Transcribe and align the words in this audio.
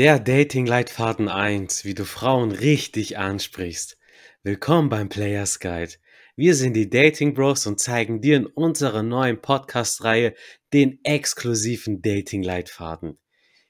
Der 0.00 0.18
Dating-Leitfaden 0.18 1.28
1, 1.28 1.84
wie 1.84 1.92
du 1.92 2.06
Frauen 2.06 2.52
richtig 2.52 3.18
ansprichst. 3.18 3.98
Willkommen 4.42 4.88
beim 4.88 5.10
Players 5.10 5.60
Guide. 5.60 5.92
Wir 6.36 6.54
sind 6.54 6.72
die 6.72 6.88
Dating 6.88 7.34
Bros 7.34 7.66
und 7.66 7.80
zeigen 7.80 8.22
dir 8.22 8.38
in 8.38 8.46
unserer 8.46 9.02
neuen 9.02 9.42
Podcast-Reihe 9.42 10.32
den 10.72 11.00
exklusiven 11.04 12.00
Dating-Leitfaden. 12.00 13.18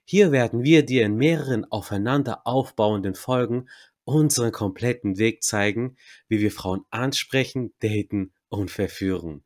Hier 0.05 0.31
werden 0.31 0.63
wir 0.63 0.87
dir 0.87 1.05
in 1.05 1.17
mehreren 1.17 1.65
aufeinander 1.65 2.43
aufbauenden 2.47 3.17
Folgen 3.17 3.69
unseren 4.05 4.53
kompletten 4.53 5.19
Weg 5.19 5.43
zeigen, 5.43 5.97
wie 6.29 6.39
wir 6.39 6.53
Frauen 6.53 6.83
ansprechen, 6.91 7.75
daten 7.81 8.35
und 8.49 8.71
verführen. 8.71 9.43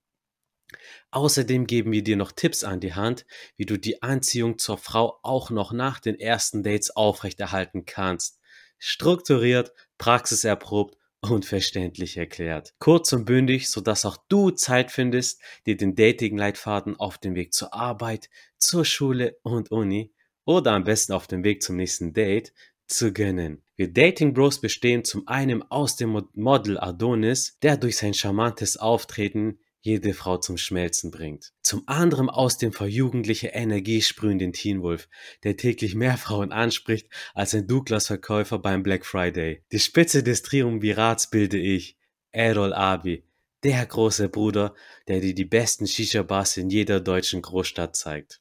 Außerdem 1.15 1.69
geben 1.69 1.93
wir 1.93 2.03
dir 2.03 2.17
noch 2.17 2.33
Tipps 2.33 2.65
an 2.65 2.81
die 2.81 2.95
Hand, 2.95 3.25
wie 3.57 3.67
du 3.67 3.79
die 3.79 4.03
Anziehung 4.03 4.59
zur 4.59 4.79
Frau 4.79 5.21
auch 5.23 5.51
noch 5.51 5.73
nach 5.73 6.01
den 6.01 6.19
ersten 6.19 6.65
Dates 6.65 6.91
aufrechterhalten 6.91 7.85
kannst. 7.85 8.41
Strukturiert, 8.81 9.73
praxiserprobt 9.97 10.97
und 11.21 11.45
verständlich 11.45 12.17
erklärt. 12.17 12.75
Kurz 12.81 13.13
und 13.13 13.27
bündig, 13.27 13.71
sodass 13.71 14.05
auch 14.05 14.17
du 14.29 14.51
Zeit 14.51 14.91
findest, 14.91 15.41
dir 15.67 15.77
den 15.77 15.95
Dating-Leitfaden 15.95 16.97
auf 16.97 17.19
dem 17.19 17.37
Weg 17.37 17.53
zur 17.55 17.73
Arbeit, 17.73 18.29
zur 18.59 18.85
Schule 18.85 19.39
und 19.45 19.71
Uni 19.71 20.13
oder 20.45 20.73
am 20.73 20.83
besten 20.83 21.13
auf 21.13 21.29
dem 21.29 21.45
Weg 21.45 21.63
zum 21.63 21.77
nächsten 21.77 22.13
Date 22.13 22.53
zu 22.89 23.13
gönnen. 23.13 23.63
Wir 23.77 23.93
Dating 23.93 24.35
Bros 24.35 24.61
bestehen 24.61 25.05
zum 25.05 25.29
einen 25.29 25.63
aus 25.71 25.95
dem 25.95 26.27
Model 26.35 26.81
Adonis, 26.81 27.57
der 27.63 27.77
durch 27.77 27.99
sein 27.99 28.15
charmantes 28.15 28.77
Auftreten 28.77 29.61
jede 29.85 30.15
Frau 30.15 30.39
zum 30.39 30.57
Schmelzen 30.57 31.11
bringt. 31.11 31.53
Zum 31.63 31.83
anderen 31.87 32.31
aus 32.31 32.57
dem 32.57 32.73
vor 32.73 32.87
jugendlicher 32.87 33.55
Energie 33.55 34.01
sprühenden 34.01 34.55
Teen 34.55 34.81
Wolf, 34.81 35.11
der 35.43 35.59
täglich 35.59 35.95
mehr 35.95 36.17
Frauen 36.17 36.53
anspricht 36.53 37.09
als 37.35 37.55
ein 37.55 37.67
Douglas-Verkäufer 37.67 38.59
beim 38.59 38.83
Black 38.83 39.05
Friday. 39.05 39.63
Die 39.73 39.79
Spitze 39.79 40.23
des 40.23 40.41
Triumvirats 40.43 41.29
bilde 41.29 41.59
ich, 41.59 41.99
Errol 42.33 42.73
Abi, 42.73 43.25
der 43.63 43.85
große 43.85 44.31
Bruder, 44.31 44.75
der 45.07 45.21
dir 45.21 45.35
die 45.35 45.45
besten 45.45 45.87
Shisha-Bars 45.87 46.57
in 46.57 46.71
jeder 46.71 47.01
deutschen 47.01 47.43
Großstadt 47.43 47.95
zeigt. 47.95 48.41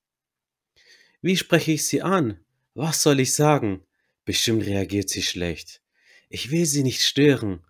Wie 1.21 1.35
spreche 1.35 1.73
ich 1.73 1.85
sie 1.85 2.01
an? 2.01 2.39
Was 2.73 3.03
soll 3.03 3.19
ich 3.19 3.33
sagen? 3.33 3.83
Bestimmt 4.23 4.65
reagiert 4.65 5.09
sie 5.09 5.21
schlecht. 5.21 5.81
Ich 6.29 6.51
will 6.51 6.65
sie 6.65 6.83
nicht 6.83 7.01
stören 7.01 7.65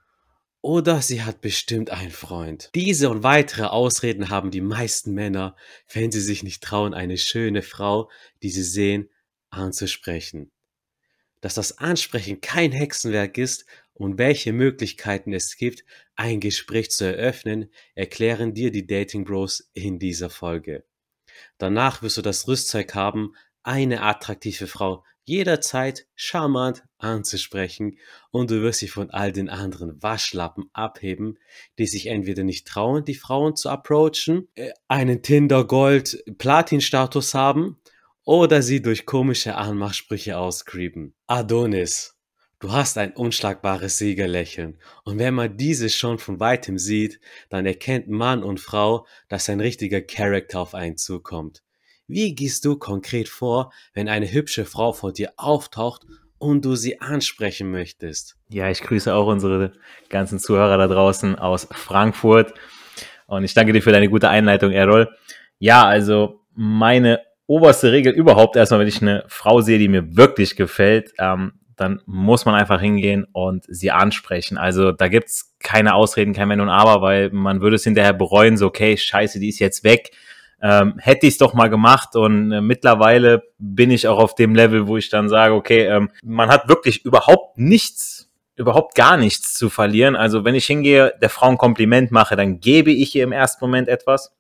oder 0.64 1.02
sie 1.02 1.24
hat 1.24 1.42
bestimmt 1.42 1.90
einen 1.90 2.10
Freund. 2.10 2.72
Diese 2.74 3.10
und 3.10 3.22
weitere 3.22 3.64
Ausreden 3.64 4.30
haben 4.30 4.50
die 4.50 4.62
meisten 4.62 5.14
Männer, 5.14 5.58
wenn 5.92 6.10
sie 6.10 6.22
sich 6.22 6.42
nicht 6.42 6.64
trauen, 6.64 6.94
eine 6.94 7.18
schöne 7.18 7.62
Frau, 7.62 8.10
die 8.42 8.50
sie 8.50 8.64
sehen, 8.64 9.10
anzusprechen. 9.50 10.52
Dass 11.42 11.56
das 11.56 11.80
Ansprechen 11.80 12.40
kein 12.40 12.72
Hexenwerk 12.72 13.38
ist 13.38 13.66
und 13.94 14.18
welche 14.18 14.54
Möglichkeiten 14.54 15.34
es 15.34 15.58
gibt, 15.58 15.84
ein 16.16 16.40
Gespräch 16.40 16.92
zu 16.92 17.04
eröffnen, 17.04 17.70
erklären 17.94 18.54
dir 18.54 18.72
die 18.72 18.88
Dating 18.88 19.26
Bros 19.26 19.70
in 19.74 20.00
dieser 20.00 20.30
Folge. 20.30 20.86
Danach 21.58 22.02
wirst 22.02 22.16
du 22.16 22.22
das 22.22 22.48
Rüstzeug 22.48 22.96
haben, 22.96 23.36
eine 23.64 24.02
attraktive 24.02 24.68
Frau 24.68 25.04
jederzeit 25.26 26.06
charmant 26.16 26.84
anzusprechen 26.98 27.98
und 28.32 28.52
du 28.52 28.62
wirst 28.62 28.82
dich 28.82 28.92
von 28.92 29.10
all 29.10 29.32
den 29.32 29.50
anderen 29.50 30.02
Waschlappen 30.02 30.70
abheben, 30.74 31.38
die 31.78 31.88
sich 31.88 32.08
entweder 32.08 32.44
nicht 32.44 32.68
trauen, 32.68 33.06
die 33.06 33.16
Frauen 33.16 33.56
zu 33.56 33.70
approachen, 33.70 34.48
äh, 34.56 34.72
einen 34.88 35.22
Tinder 35.22 35.66
Gold 35.66 36.24
Platin 36.38 36.82
Status 36.82 37.34
haben 37.34 37.78
oder 38.24 38.62
sie 38.62 38.82
durch 38.82 39.06
komische 39.06 39.56
Anmachsprüche 39.56 40.38
auscreepen. 40.38 41.14
Adonis. 41.28 42.18
Du 42.60 42.72
hast 42.72 42.98
ein 42.98 43.12
unschlagbares 43.12 43.98
Siegerlächeln 43.98 44.80
und 45.04 45.20
wenn 45.20 45.34
man 45.34 45.58
dieses 45.58 45.96
schon 45.98 46.18
von 46.18 46.40
weitem 46.40 46.78
sieht, 46.78 47.20
dann 47.50 47.66
erkennt 47.66 48.08
Mann 48.08 48.42
und 48.42 48.62
Frau, 48.62 49.06
dass 49.28 49.50
ein 49.50 49.60
richtiger 49.60 50.00
Charakter 50.00 50.62
auf 50.62 50.74
einen 50.74 50.96
zukommt. 50.96 51.62
Wie 52.08 52.36
gehst 52.36 52.66
du 52.66 52.76
konkret 52.76 53.30
vor, 53.30 53.72
wenn 53.94 54.10
eine 54.10 54.32
hübsche 54.32 54.66
Frau 54.66 54.92
vor 54.92 55.14
dir 55.14 55.32
auftaucht 55.38 56.06
und 56.38 56.66
du 56.66 56.76
sie 56.76 57.00
ansprechen 57.00 57.72
möchtest? 57.72 58.36
Ja, 58.50 58.70
ich 58.70 58.82
grüße 58.82 59.14
auch 59.14 59.28
unsere 59.28 59.72
ganzen 60.10 60.38
Zuhörer 60.38 60.78
da 60.78 60.88
draußen 60.88 61.40
aus 61.40 61.68
Frankfurt 61.72 62.54
und 63.28 63.46
ich 63.46 63.54
danke 63.54 63.72
dir 63.72 63.82
für 63.82 63.94
deine 63.94 64.10
gute 64.10 64.30
Einleitung, 64.30 64.72
Errol. 64.72 65.10
Ja, 65.60 65.86
also 65.86 66.42
meine 66.54 67.22
oberste 67.48 67.94
Regel 67.94 68.12
überhaupt 68.12 68.58
erstmal, 68.58 68.82
wenn 68.82 68.88
ich 68.88 69.02
eine 69.02 69.24
Frau 69.28 69.62
sehe, 69.62 69.80
die 69.80 69.88
mir 69.88 70.18
wirklich 70.18 70.58
gefällt, 70.58 71.14
ähm, 71.20 71.54
dann 71.78 72.02
muss 72.06 72.46
man 72.46 72.56
einfach 72.56 72.82
hingehen 72.82 73.26
und 73.32 73.64
sie 73.68 73.92
ansprechen. 73.92 74.58
Also 74.58 74.92
da 74.92 75.08
gibt's 75.08 75.56
keine 75.60 75.96
Ausreden, 75.96 76.34
kein 76.34 76.50
Wenn 76.50 76.62
und 76.62 76.70
Aber, 76.70 77.02
weil 77.02 77.30
man 77.32 77.62
würde 77.62 77.78
es 77.78 77.84
hinterher 77.86 78.14
bereuen, 78.14 78.58
so 78.58 78.68
okay, 78.68 78.98
scheiße, 78.98 79.40
die 79.40 79.50
ist 79.50 79.60
jetzt 79.60 79.86
weg 79.86 80.12
ähm, 80.64 80.96
hätte 80.98 81.28
ich 81.28 81.34
es 81.34 81.38
doch 81.38 81.54
mal 81.54 81.70
gemacht 81.70 82.16
und 82.16 82.54
äh, 82.54 82.62
mittlerweile 82.62 83.44
bin 83.60 83.92
ich 83.92 84.08
auch 84.08 84.18
auf 84.18 84.34
dem 84.34 84.56
Level, 84.56 84.88
wo 84.88 84.96
ich 84.96 85.10
dann 85.10 85.28
sage, 85.28 85.54
okay, 85.54 85.88
ähm, 85.88 86.10
man 86.24 86.48
hat 86.48 86.70
wirklich 86.70 87.04
überhaupt 87.04 87.58
nichts, 87.58 88.32
überhaupt 88.56 88.96
gar 88.96 89.18
nichts 89.18 89.56
zu 89.56 89.70
verlieren. 89.70 90.16
Also 90.16 90.46
wenn 90.46 90.56
ich 90.56 90.66
hingehe, 90.66 91.14
der 91.22 91.30
Frau 91.30 91.50
ein 91.50 91.58
Kompliment 91.58 92.12
mache, 92.12 92.38
dann 92.38 92.62
gebe 92.62 92.92
ich 92.92 93.14
ihr 93.14 93.26
im 93.26 93.34
ersten 93.34 93.64
Moment 93.66 93.90
etwas. 93.90 94.34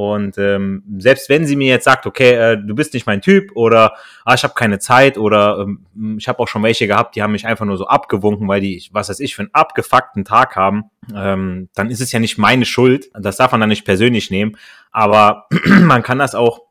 Und 0.00 0.38
ähm, 0.38 0.82
selbst 0.96 1.28
wenn 1.28 1.44
sie 1.44 1.56
mir 1.56 1.68
jetzt 1.68 1.84
sagt, 1.84 2.06
okay, 2.06 2.30
äh, 2.30 2.56
du 2.56 2.74
bist 2.74 2.94
nicht 2.94 3.06
mein 3.06 3.20
Typ 3.20 3.54
oder 3.54 3.96
ah, 4.24 4.32
ich 4.32 4.42
habe 4.44 4.54
keine 4.54 4.78
Zeit 4.78 5.18
oder 5.18 5.58
ähm, 5.58 6.16
ich 6.16 6.26
habe 6.26 6.38
auch 6.38 6.48
schon 6.48 6.62
welche 6.62 6.86
gehabt, 6.86 7.16
die 7.16 7.22
haben 7.22 7.32
mich 7.32 7.46
einfach 7.46 7.66
nur 7.66 7.76
so 7.76 7.86
abgewunken, 7.86 8.48
weil 8.48 8.62
die, 8.62 8.82
was 8.92 9.10
weiß 9.10 9.20
ich, 9.20 9.36
für 9.36 9.42
einen 9.42 9.50
abgefuckten 9.52 10.24
Tag 10.24 10.56
haben, 10.56 10.84
ähm, 11.14 11.68
dann 11.74 11.90
ist 11.90 12.00
es 12.00 12.12
ja 12.12 12.18
nicht 12.18 12.38
meine 12.38 12.64
Schuld. 12.64 13.10
Das 13.12 13.36
darf 13.36 13.52
man 13.52 13.60
dann 13.60 13.68
nicht 13.68 13.84
persönlich 13.84 14.30
nehmen. 14.30 14.56
Aber 14.90 15.48
man 15.82 16.02
kann 16.02 16.18
das 16.18 16.34
auch, 16.34 16.62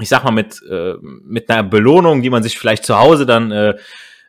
ich 0.00 0.08
sag 0.08 0.22
mal, 0.22 0.30
mit, 0.30 0.62
äh, 0.70 0.94
mit 1.00 1.50
einer 1.50 1.64
Belohnung, 1.64 2.22
die 2.22 2.30
man 2.30 2.44
sich 2.44 2.56
vielleicht 2.56 2.84
zu 2.84 2.96
Hause 2.96 3.26
dann 3.26 3.50
äh, 3.50 3.74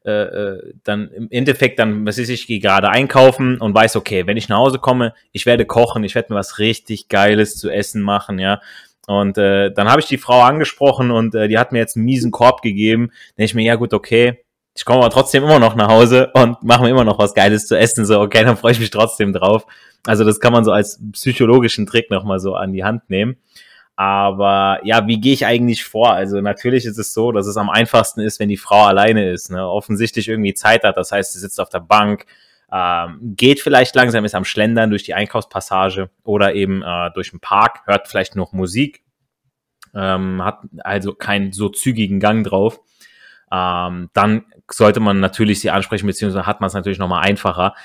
äh, 0.05 0.11
äh, 0.11 0.73
dann 0.83 1.09
im 1.11 1.27
Endeffekt 1.31 1.79
dann, 1.79 2.05
was 2.05 2.17
ist, 2.17 2.29
ich 2.29 2.47
gehe 2.47 2.59
gerade 2.59 2.89
einkaufen 2.89 3.59
und 3.59 3.73
weiß, 3.73 3.95
okay, 3.95 4.27
wenn 4.27 4.37
ich 4.37 4.49
nach 4.49 4.57
Hause 4.57 4.79
komme, 4.79 5.13
ich 5.31 5.45
werde 5.45 5.65
kochen, 5.65 6.03
ich 6.03 6.13
werde 6.13 6.33
mir 6.33 6.39
was 6.39 6.59
richtig 6.59 7.07
Geiles 7.07 7.55
zu 7.55 7.69
essen 7.69 8.01
machen, 8.01 8.37
ja. 8.37 8.61
Und 9.07 9.37
äh, 9.37 9.71
dann 9.71 9.89
habe 9.89 10.01
ich 10.01 10.07
die 10.07 10.17
Frau 10.17 10.41
angesprochen 10.41 11.11
und 11.11 11.35
äh, 11.35 11.47
die 11.47 11.57
hat 11.57 11.71
mir 11.71 11.79
jetzt 11.79 11.95
einen 11.95 12.05
miesen 12.05 12.31
Korb 12.31 12.61
gegeben. 12.61 13.11
Dann 13.35 13.45
ich 13.45 13.53
mir, 13.53 13.63
ja 13.63 13.75
gut, 13.75 13.93
okay, 13.93 14.43
ich 14.75 14.85
komme 14.85 14.99
aber 14.99 15.09
trotzdem 15.09 15.43
immer 15.43 15.59
noch 15.59 15.75
nach 15.75 15.89
Hause 15.89 16.31
und 16.33 16.63
mache 16.63 16.83
mir 16.83 16.89
immer 16.89 17.03
noch 17.03 17.19
was 17.19 17.33
Geiles 17.33 17.67
zu 17.67 17.77
essen. 17.77 18.05
So, 18.05 18.19
okay, 18.19 18.43
dann 18.43 18.57
freue 18.57 18.71
ich 18.71 18.79
mich 18.79 18.89
trotzdem 18.89 19.33
drauf. 19.33 19.65
Also 20.05 20.23
das 20.23 20.39
kann 20.39 20.51
man 20.51 20.65
so 20.65 20.71
als 20.71 20.99
psychologischen 21.11 21.85
Trick 21.85 22.09
nochmal 22.09 22.39
so 22.39 22.55
an 22.55 22.73
die 22.73 22.83
Hand 22.83 23.09
nehmen. 23.09 23.37
Aber 23.95 24.79
ja, 24.83 25.05
wie 25.07 25.19
gehe 25.21 25.33
ich 25.33 25.45
eigentlich 25.45 25.83
vor? 25.83 26.13
Also 26.13 26.41
natürlich 26.41 26.85
ist 26.85 26.97
es 26.97 27.13
so, 27.13 27.31
dass 27.31 27.45
es 27.45 27.57
am 27.57 27.69
einfachsten 27.69 28.21
ist, 28.21 28.39
wenn 28.39 28.49
die 28.49 28.57
Frau 28.57 28.85
alleine 28.85 29.29
ist, 29.29 29.51
ne? 29.51 29.67
offensichtlich 29.67 30.27
irgendwie 30.27 30.55
Zeit 30.55 30.83
hat. 30.83 30.97
Das 30.97 31.11
heißt, 31.11 31.33
sie 31.33 31.39
sitzt 31.39 31.59
auf 31.59 31.69
der 31.69 31.79
Bank, 31.79 32.25
ähm, 32.71 33.19
geht 33.21 33.59
vielleicht 33.59 33.93
langsam, 33.95 34.25
ist 34.25 34.33
am 34.33 34.45
Schlendern 34.45 34.89
durch 34.89 35.03
die 35.03 35.13
Einkaufspassage 35.13 36.09
oder 36.23 36.55
eben 36.55 36.81
äh, 36.81 37.11
durch 37.13 37.29
den 37.29 37.39
Park, 37.39 37.81
hört 37.85 38.07
vielleicht 38.07 38.35
noch 38.35 38.51
Musik, 38.51 39.03
ähm, 39.93 40.43
hat 40.43 40.61
also 40.79 41.13
keinen 41.13 41.51
so 41.51 41.69
zügigen 41.69 42.19
Gang 42.19 42.43
drauf. 42.43 42.79
Ähm, 43.51 44.09
dann 44.13 44.45
sollte 44.71 45.01
man 45.01 45.19
natürlich 45.19 45.59
sie 45.59 45.69
ansprechen, 45.69 46.07
beziehungsweise 46.07 46.47
hat 46.47 46.61
man 46.61 46.69
es 46.69 46.73
natürlich 46.73 46.97
nochmal 46.97 47.23
einfacher. 47.23 47.75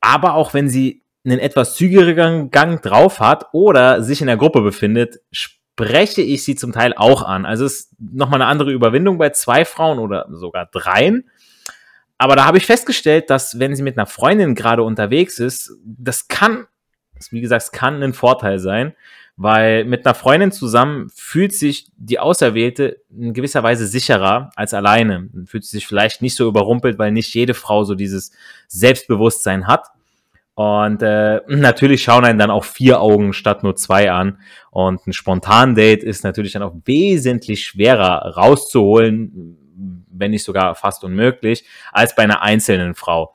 Aber 0.00 0.34
auch 0.34 0.54
wenn 0.54 0.68
sie 0.68 1.03
einen 1.24 1.38
etwas 1.38 1.74
zügigeren 1.74 2.50
Gang 2.50 2.82
drauf 2.82 3.20
hat 3.20 3.46
oder 3.52 4.02
sich 4.02 4.20
in 4.20 4.26
der 4.26 4.36
Gruppe 4.36 4.60
befindet, 4.60 5.20
spreche 5.30 6.22
ich 6.22 6.44
sie 6.44 6.54
zum 6.54 6.72
Teil 6.72 6.92
auch 6.96 7.22
an. 7.22 7.46
Also 7.46 7.64
es 7.64 7.74
ist 7.74 7.96
nochmal 7.98 8.42
eine 8.42 8.50
andere 8.50 8.72
Überwindung 8.72 9.18
bei 9.18 9.30
zwei 9.30 9.64
Frauen 9.64 9.98
oder 9.98 10.26
sogar 10.30 10.66
dreien. 10.66 11.30
Aber 12.18 12.36
da 12.36 12.44
habe 12.44 12.58
ich 12.58 12.66
festgestellt, 12.66 13.30
dass 13.30 13.58
wenn 13.58 13.74
sie 13.74 13.82
mit 13.82 13.98
einer 13.98 14.06
Freundin 14.06 14.54
gerade 14.54 14.82
unterwegs 14.82 15.38
ist, 15.38 15.72
das 15.84 16.28
kann, 16.28 16.66
wie 17.30 17.40
gesagt, 17.40 17.62
es 17.62 17.72
kann 17.72 18.02
ein 18.02 18.12
Vorteil 18.12 18.58
sein, 18.58 18.94
weil 19.36 19.84
mit 19.84 20.06
einer 20.06 20.14
Freundin 20.14 20.52
zusammen 20.52 21.10
fühlt 21.12 21.52
sich 21.52 21.90
die 21.96 22.20
Auserwählte 22.20 23.00
in 23.10 23.34
gewisser 23.34 23.64
Weise 23.64 23.86
sicherer 23.86 24.50
als 24.54 24.74
alleine. 24.74 25.28
Fühlt 25.46 25.64
sich 25.64 25.86
vielleicht 25.86 26.22
nicht 26.22 26.36
so 26.36 26.46
überrumpelt, 26.46 26.98
weil 26.98 27.10
nicht 27.10 27.34
jede 27.34 27.54
Frau 27.54 27.82
so 27.82 27.96
dieses 27.96 28.30
Selbstbewusstsein 28.68 29.66
hat. 29.66 29.88
Und 30.54 31.02
äh, 31.02 31.40
natürlich 31.48 32.04
schauen 32.04 32.24
einen 32.24 32.38
dann 32.38 32.50
auch 32.50 32.64
vier 32.64 33.00
Augen 33.00 33.32
statt 33.32 33.62
nur 33.64 33.74
zwei 33.74 34.10
an. 34.12 34.38
Und 34.70 35.06
ein 35.06 35.12
Spontan-Date 35.12 36.04
ist 36.04 36.22
natürlich 36.22 36.52
dann 36.52 36.62
auch 36.62 36.74
wesentlich 36.84 37.64
schwerer 37.64 38.34
rauszuholen, 38.36 39.58
wenn 40.10 40.30
nicht 40.30 40.44
sogar 40.44 40.74
fast 40.76 41.02
unmöglich, 41.02 41.64
als 41.92 42.14
bei 42.14 42.22
einer 42.22 42.42
einzelnen 42.42 42.94
Frau. 42.94 43.34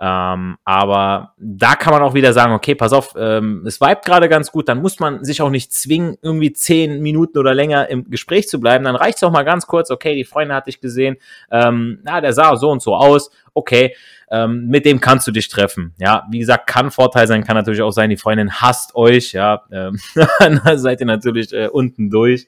Ähm, 0.00 0.58
aber 0.64 1.34
da 1.38 1.74
kann 1.74 1.92
man 1.92 2.02
auch 2.02 2.14
wieder 2.14 2.32
sagen, 2.32 2.52
okay, 2.52 2.76
pass 2.76 2.92
auf, 2.92 3.14
ähm, 3.18 3.64
es 3.66 3.80
vibet 3.80 4.04
gerade 4.04 4.28
ganz 4.28 4.52
gut, 4.52 4.68
dann 4.68 4.80
muss 4.80 5.00
man 5.00 5.24
sich 5.24 5.42
auch 5.42 5.50
nicht 5.50 5.72
zwingen, 5.72 6.16
irgendwie 6.22 6.52
zehn 6.52 7.02
Minuten 7.02 7.36
oder 7.36 7.52
länger 7.52 7.88
im 7.88 8.08
Gespräch 8.08 8.48
zu 8.48 8.60
bleiben. 8.60 8.84
Dann 8.84 8.94
reicht 8.94 9.16
es 9.16 9.24
auch 9.24 9.32
mal 9.32 9.42
ganz 9.42 9.66
kurz, 9.66 9.90
okay, 9.90 10.14
die 10.14 10.24
Freundin 10.24 10.54
hat 10.54 10.68
dich 10.68 10.80
gesehen, 10.80 11.16
ähm, 11.50 11.98
na, 12.04 12.20
der 12.20 12.32
sah 12.32 12.54
so 12.54 12.70
und 12.70 12.80
so 12.80 12.94
aus, 12.94 13.30
okay, 13.54 13.96
ähm, 14.30 14.68
mit 14.68 14.84
dem 14.84 15.00
kannst 15.00 15.26
du 15.26 15.32
dich 15.32 15.48
treffen. 15.48 15.94
Ja, 15.98 16.26
wie 16.30 16.38
gesagt, 16.38 16.68
kann 16.68 16.92
Vorteil 16.92 17.26
sein, 17.26 17.42
kann 17.42 17.56
natürlich 17.56 17.82
auch 17.82 17.90
sein, 17.90 18.10
die 18.10 18.16
Freundin 18.16 18.52
hasst 18.52 18.94
euch, 18.94 19.32
ja, 19.32 19.64
ähm, 19.72 19.98
dann 20.38 20.78
seid 20.78 21.00
ihr 21.00 21.06
natürlich 21.06 21.52
äh, 21.52 21.66
unten 21.66 22.08
durch. 22.08 22.46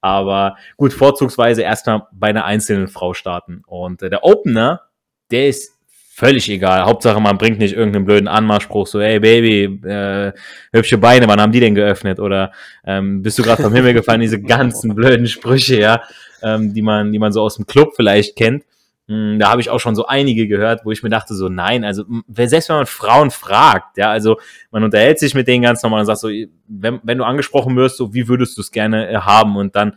Aber 0.00 0.56
gut, 0.76 0.92
vorzugsweise 0.92 1.62
erstmal 1.62 2.06
bei 2.12 2.28
einer 2.28 2.44
einzelnen 2.44 2.88
Frau 2.88 3.14
starten. 3.14 3.62
Und 3.66 4.02
äh, 4.02 4.10
der 4.10 4.22
Opener, 4.22 4.82
der 5.30 5.48
ist 5.48 5.73
völlig 6.14 6.48
egal. 6.48 6.84
Hauptsache, 6.84 7.20
man 7.20 7.38
bringt 7.38 7.58
nicht 7.58 7.74
irgendeinen 7.74 8.04
blöden 8.04 8.28
Anmachspruch, 8.28 8.86
so, 8.86 9.00
hey 9.00 9.18
Baby, 9.18 9.64
äh, 9.84 10.32
hübsche 10.72 10.96
Beine, 10.96 11.26
wann 11.26 11.40
haben 11.40 11.50
die 11.50 11.58
denn 11.58 11.74
geöffnet? 11.74 12.20
Oder 12.20 12.52
ähm, 12.86 13.22
bist 13.22 13.36
du 13.38 13.42
gerade 13.42 13.62
vom 13.62 13.74
Himmel 13.74 13.94
gefallen? 13.94 14.20
Diese 14.20 14.40
ganzen 14.40 14.94
blöden 14.94 15.26
Sprüche, 15.26 15.80
ja, 15.80 16.02
ähm, 16.40 16.72
die 16.72 16.82
man, 16.82 17.10
die 17.10 17.18
man 17.18 17.32
so 17.32 17.42
aus 17.42 17.56
dem 17.56 17.66
Club 17.66 17.94
vielleicht 17.96 18.36
kennt. 18.36 18.62
Hm, 19.08 19.40
da 19.40 19.50
habe 19.50 19.60
ich 19.60 19.70
auch 19.70 19.80
schon 19.80 19.96
so 19.96 20.06
einige 20.06 20.46
gehört, 20.46 20.84
wo 20.84 20.92
ich 20.92 21.02
mir 21.02 21.10
dachte, 21.10 21.34
so 21.34 21.48
nein, 21.48 21.84
also 21.84 22.04
selbst 22.28 22.68
wenn 22.68 22.76
man 22.76 22.86
Frauen 22.86 23.32
fragt, 23.32 23.98
ja, 23.98 24.10
also 24.10 24.38
man 24.70 24.84
unterhält 24.84 25.18
sich 25.18 25.34
mit 25.34 25.48
denen 25.48 25.64
ganz 25.64 25.82
normal 25.82 26.00
und 26.00 26.06
sagt 26.06 26.20
so, 26.20 26.28
wenn, 26.68 27.00
wenn 27.02 27.18
du 27.18 27.24
angesprochen 27.24 27.74
wirst, 27.74 27.96
so 27.96 28.14
wie 28.14 28.28
würdest 28.28 28.56
du 28.56 28.60
es 28.60 28.70
gerne 28.70 29.10
äh, 29.10 29.16
haben? 29.16 29.56
Und 29.56 29.74
dann, 29.74 29.96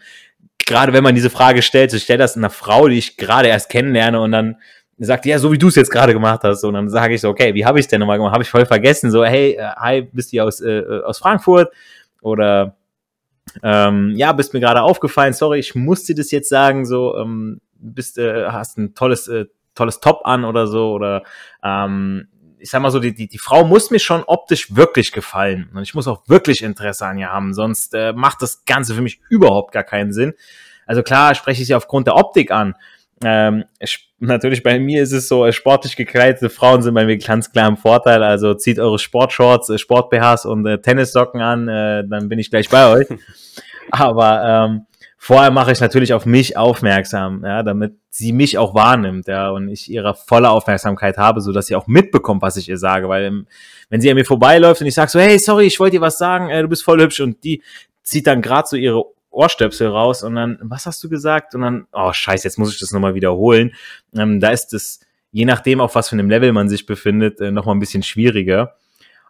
gerade 0.57 0.93
wenn 0.93 1.03
man 1.03 1.13
diese 1.13 1.29
Frage 1.29 1.61
stellt, 1.61 1.91
so 1.91 1.97
ich 1.97 2.03
stelle 2.03 2.17
das 2.19 2.35
einer 2.35 2.49
Frau, 2.49 2.87
die 2.87 2.97
ich 2.97 3.17
gerade 3.17 3.49
erst 3.49 3.69
kennenlerne 3.69 4.19
und 4.19 4.31
dann 4.31 4.57
sagt, 5.05 5.25
ja, 5.25 5.37
so 5.37 5.51
wie 5.51 5.57
du 5.57 5.67
es 5.67 5.75
jetzt 5.75 5.91
gerade 5.91 6.13
gemacht 6.13 6.41
hast. 6.43 6.63
Und 6.63 6.73
dann 6.73 6.89
sage 6.89 7.13
ich 7.13 7.21
so, 7.21 7.29
okay, 7.29 7.53
wie 7.53 7.65
habe 7.65 7.79
ich 7.79 7.85
es 7.85 7.89
denn 7.89 7.99
nochmal 7.99 8.17
gemacht? 8.17 8.33
Habe 8.33 8.43
ich 8.43 8.49
voll 8.49 8.65
vergessen. 8.65 9.11
So, 9.11 9.23
hey, 9.23 9.51
äh, 9.51 9.69
hi, 9.75 10.01
bist 10.01 10.33
du 10.33 10.41
aus, 10.41 10.59
äh, 10.61 10.83
aus 11.05 11.19
Frankfurt? 11.19 11.71
Oder 12.21 12.75
ähm, 13.63 14.13
ja, 14.15 14.31
bist 14.33 14.53
mir 14.53 14.59
gerade 14.59 14.81
aufgefallen, 14.81 15.33
sorry, 15.33 15.59
ich 15.59 15.75
muss 15.75 16.03
dir 16.03 16.15
das 16.15 16.31
jetzt 16.31 16.49
sagen, 16.49 16.85
so, 16.85 17.17
ähm, 17.17 17.61
bist, 17.75 18.17
äh, 18.17 18.47
hast 18.47 18.77
ein 18.77 18.95
tolles, 18.95 19.27
äh, 19.27 19.45
tolles 19.75 19.99
Top 19.99 20.21
an 20.25 20.45
oder 20.45 20.67
so, 20.67 20.91
oder 20.91 21.23
ähm, 21.63 22.27
ich 22.59 22.71
sag 22.71 22.81
mal 22.81 22.89
so, 22.89 22.99
die, 22.99 23.13
die, 23.13 23.27
die 23.27 23.37
Frau 23.37 23.63
muss 23.63 23.91
mir 23.91 23.99
schon 23.99 24.23
optisch 24.23 24.75
wirklich 24.75 25.11
gefallen. 25.11 25.69
Und 25.73 25.83
ich 25.83 25.93
muss 25.93 26.07
auch 26.07 26.23
wirklich 26.27 26.63
Interesse 26.63 27.05
an 27.05 27.19
ihr 27.19 27.31
haben, 27.31 27.53
sonst 27.53 27.93
äh, 27.93 28.13
macht 28.13 28.41
das 28.41 28.65
Ganze 28.65 28.95
für 28.95 29.01
mich 29.01 29.21
überhaupt 29.29 29.71
gar 29.71 29.83
keinen 29.83 30.11
Sinn. 30.11 30.33
Also 30.85 31.03
klar 31.03 31.35
spreche 31.35 31.61
ich 31.61 31.67
sie 31.67 31.75
aufgrund 31.75 32.07
der 32.07 32.15
Optik 32.15 32.51
an, 32.51 32.75
ähm, 33.23 33.65
natürlich 34.19 34.63
bei 34.63 34.79
mir 34.79 35.03
ist 35.03 35.11
es 35.11 35.27
so, 35.27 35.45
äh, 35.45 35.53
sportlich 35.53 35.95
gekleidete 35.95 36.49
Frauen 36.49 36.81
sind 36.81 36.93
bei 36.93 37.05
mir 37.05 37.17
ganz 37.17 37.51
klar 37.51 37.67
im 37.67 37.77
Vorteil. 37.77 38.23
Also 38.23 38.53
zieht 38.53 38.79
eure 38.79 38.99
Sportshorts, 38.99 39.69
äh, 39.69 39.77
Sport-BHs 39.77 40.45
und 40.45 40.65
äh, 40.65 40.79
Tennissocken 40.79 41.41
an, 41.41 41.67
äh, 41.67 42.03
dann 42.07 42.29
bin 42.29 42.39
ich 42.39 42.49
gleich 42.49 42.69
bei 42.69 42.87
euch. 42.91 43.07
Aber 43.91 44.43
ähm, 44.43 44.85
vorher 45.17 45.51
mache 45.51 45.71
ich 45.71 45.79
natürlich 45.79 46.13
auf 46.13 46.25
mich 46.25 46.57
aufmerksam, 46.57 47.43
ja, 47.45 47.63
damit 47.63 47.95
sie 48.09 48.33
mich 48.33 48.57
auch 48.57 48.73
wahrnimmt, 48.73 49.27
ja, 49.27 49.49
und 49.49 49.69
ich 49.69 49.89
ihre 49.89 50.15
volle 50.15 50.49
Aufmerksamkeit 50.49 51.17
habe, 51.17 51.39
so 51.41 51.53
dass 51.53 51.67
sie 51.67 51.75
auch 51.75 51.87
mitbekommt, 51.87 52.41
was 52.41 52.57
ich 52.57 52.67
ihr 52.67 52.77
sage, 52.77 53.07
weil 53.07 53.25
ähm, 53.25 53.47
wenn 53.89 54.01
sie 54.01 54.09
an 54.09 54.15
mir 54.15 54.25
vorbeiläuft 54.25 54.81
und 54.81 54.87
ich 54.87 54.95
sage 54.95 55.11
so, 55.11 55.19
hey, 55.19 55.39
sorry, 55.39 55.65
ich 55.65 55.79
wollte 55.79 55.97
dir 55.97 56.01
was 56.01 56.17
sagen, 56.17 56.49
äh, 56.49 56.61
du 56.61 56.67
bist 56.67 56.83
voll 56.83 56.99
hübsch 56.99 57.19
und 57.19 57.43
die 57.43 57.61
zieht 58.03 58.27
dann 58.27 58.41
gerade 58.41 58.67
so 58.67 58.75
ihre 58.75 59.03
Ohrstöpsel 59.29 59.87
raus 59.87 60.23
und 60.23 60.35
dann, 60.35 60.57
was 60.61 60.85
hast 60.85 61.03
du 61.03 61.09
gesagt? 61.09 61.53
Und 61.55 61.61
dann, 61.61 61.87
oh 61.91 62.11
scheiße, 62.11 62.47
jetzt 62.47 62.57
muss 62.57 62.73
ich 62.73 62.79
das 62.79 62.91
nochmal 62.91 63.15
wiederholen. 63.15 63.73
Ähm, 64.15 64.39
da 64.39 64.49
ist 64.49 64.73
es, 64.73 65.01
je 65.31 65.45
nachdem, 65.45 65.81
auf 65.81 65.95
was 65.95 66.09
für 66.09 66.15
einem 66.15 66.29
Level 66.29 66.51
man 66.53 66.69
sich 66.69 66.85
befindet, 66.85 67.39
äh, 67.39 67.51
nochmal 67.51 67.75
ein 67.75 67.79
bisschen 67.79 68.03
schwieriger. 68.03 68.75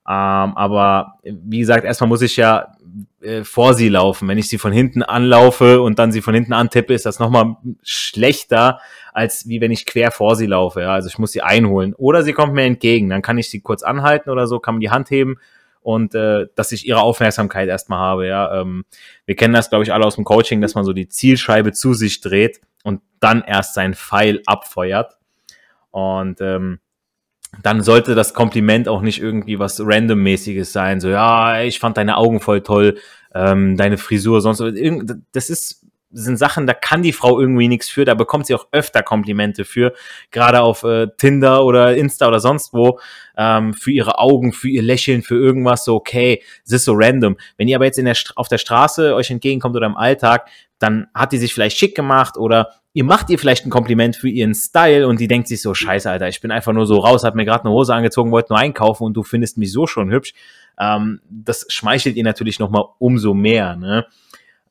Ähm, 0.08 0.56
aber 0.56 1.16
wie 1.24 1.60
gesagt, 1.60 1.84
erstmal 1.84 2.08
muss 2.08 2.22
ich 2.22 2.38
ja 2.38 2.74
äh, 3.22 3.44
vor 3.44 3.74
sie 3.74 3.90
laufen. 3.90 4.28
Wenn 4.28 4.38
ich 4.38 4.48
sie 4.48 4.58
von 4.58 4.72
hinten 4.72 5.04
anlaufe 5.04 5.82
und 5.82 6.00
dann 6.00 6.14
sie 6.14 6.22
von 6.22 6.34
hinten 6.34 6.54
antippe, 6.54 6.94
ist 6.94 7.06
das 7.06 7.20
nochmal 7.20 7.58
schlechter, 7.84 8.80
als 9.12 9.50
wie 9.50 9.60
wenn 9.60 9.72
ich 9.72 9.86
quer 9.86 10.12
vor 10.12 10.38
sie 10.38 10.46
laufe. 10.46 10.82
Ja? 10.82 10.94
Also 10.94 11.10
ich 11.10 11.18
muss 11.18 11.34
sie 11.34 11.42
einholen. 11.42 11.94
Oder 11.96 12.24
sie 12.24 12.34
kommt 12.34 12.54
mir 12.54 12.64
entgegen. 12.64 13.10
Dann 13.10 13.22
kann 13.22 13.38
ich 13.38 13.50
sie 13.50 13.60
kurz 13.60 13.84
anhalten 13.84 14.30
oder 14.30 14.48
so, 14.48 14.60
kann 14.60 14.76
man 14.76 14.82
die 14.82 14.92
Hand 14.92 15.10
heben 15.10 15.38
und 15.88 16.16
äh, 16.16 16.48
dass 16.56 16.74
ich 16.74 16.86
ihre 16.86 17.00
Aufmerksamkeit 17.00 17.69
erstmal 17.69 18.00
habe. 18.00 18.28
Ja, 18.28 18.60
ähm, 18.60 18.84
wir 19.25 19.38
kennen 19.38 19.54
das, 19.54 19.69
glaube 19.69 19.86
ich, 19.86 19.94
alle 19.94 20.04
aus 20.04 20.16
dem 20.16 20.25
Coaching, 20.25 20.60
dass 20.60 20.75
man 20.75 20.84
so 20.84 20.92
die 20.92 21.07
Zielscheibe 21.07 21.72
zu 21.72 21.94
sich 21.94 22.19
dreht 22.19 22.60
und 22.84 23.00
dann 23.22 23.42
erst 23.42 23.74
seinen 23.74 23.94
Pfeil 23.94 24.42
abfeuert. 24.48 25.18
Und 25.92 26.42
ähm, 26.42 26.80
dann 27.63 27.81
sollte 27.84 28.16
das 28.16 28.34
Kompliment 28.34 28.89
auch 28.89 29.01
nicht 29.01 29.22
irgendwie 29.22 29.60
was 29.60 29.80
randommäßiges 29.80 30.74
sein. 30.74 31.00
So, 31.00 31.07
ja, 31.07 31.62
ich 31.62 31.80
fand 31.80 31.95
deine 31.95 32.18
Augen 32.18 32.42
voll 32.42 32.63
toll, 32.63 32.98
ähm, 33.33 33.78
deine 33.78 33.98
Frisur, 33.98 34.42
sonst 34.42 34.62
das 35.31 35.50
ist 35.50 35.87
sind 36.18 36.38
Sachen, 36.38 36.68
da 36.68 36.74
kann 36.74 37.02
die 37.02 37.14
Frau 37.14 37.40
irgendwie 37.40 37.68
nichts 37.68 37.90
für, 37.90 38.06
da 38.06 38.14
bekommt 38.14 38.48
sie 38.48 38.56
auch 38.56 38.68
öfter 38.72 39.04
Komplimente 39.04 39.66
für, 39.66 39.94
gerade 40.31 40.62
auf 40.62 40.84
äh, 40.84 41.08
Tinder 41.18 41.64
oder 41.64 41.96
Insta 41.96 42.28
oder 42.28 42.40
sonst 42.40 42.74
wo, 42.74 43.00
ähm, 43.38 43.74
für 43.74 43.92
ihre 43.92 44.19
Augen, 44.19 44.54
für 44.54 44.69
ihr 44.69 44.81
Lächeln, 44.81 45.22
für 45.22 45.36
irgendwas 45.36 45.86
so, 45.86 45.96
okay, 45.96 46.42
es 46.66 46.72
ist 46.72 46.86
so 46.86 46.94
random. 46.96 47.38
Wenn 47.58 47.68
ihr 47.68 47.75
aber 47.75 47.86
jetzt 47.86 48.00
in 48.00 48.06
der, 48.06 48.18
auf 48.36 48.48
der 48.48 48.58
Straße 48.58 49.16
euch 49.16 49.30
entgegenkommt 49.30 49.75
oder 49.75 49.88
im 49.88 49.98
Alltag, 49.98 50.50
dann 50.80 51.08
hat 51.14 51.31
die 51.31 51.38
sich 51.38 51.54
vielleicht 51.54 51.78
schick 51.78 51.96
gemacht 51.96 52.38
oder 52.38 52.69
ihr 52.94 53.04
macht 53.04 53.30
ihr 53.30 53.38
vielleicht 53.38 53.66
ein 53.66 53.69
Kompliment 53.69 54.16
für 54.16 54.30
ihren 54.30 54.56
Style 54.56 55.08
und 55.08 55.19
die 55.19 55.28
denkt 55.28 55.48
sich 55.48 55.62
so, 55.62 55.74
scheiße, 55.74 56.10
Alter, 56.10 56.28
ich 56.30 56.42
bin 56.42 56.52
einfach 56.52 56.74
nur 56.74 56.88
so 56.88 56.98
raus, 56.98 57.24
hab 57.24 57.36
mir 57.36 57.46
gerade 57.46 57.66
eine 57.66 57.74
Hose 57.74 57.94
angezogen, 57.94 58.31
wollte 58.31 58.54
nur 58.54 58.60
einkaufen 58.60 59.04
und 59.04 59.14
du 59.14 59.24
findest 59.24 59.58
mich 59.58 59.72
so 59.72 59.86
schon 59.86 60.12
hübsch. 60.12 60.34
Ähm, 60.80 61.22
das 61.30 61.66
schmeichelt 61.69 62.16
ihr 62.16 62.24
natürlich 62.24 62.60
nochmal 62.60 62.86
umso 63.00 63.34
mehr, 63.34 63.75
ne? 63.75 64.08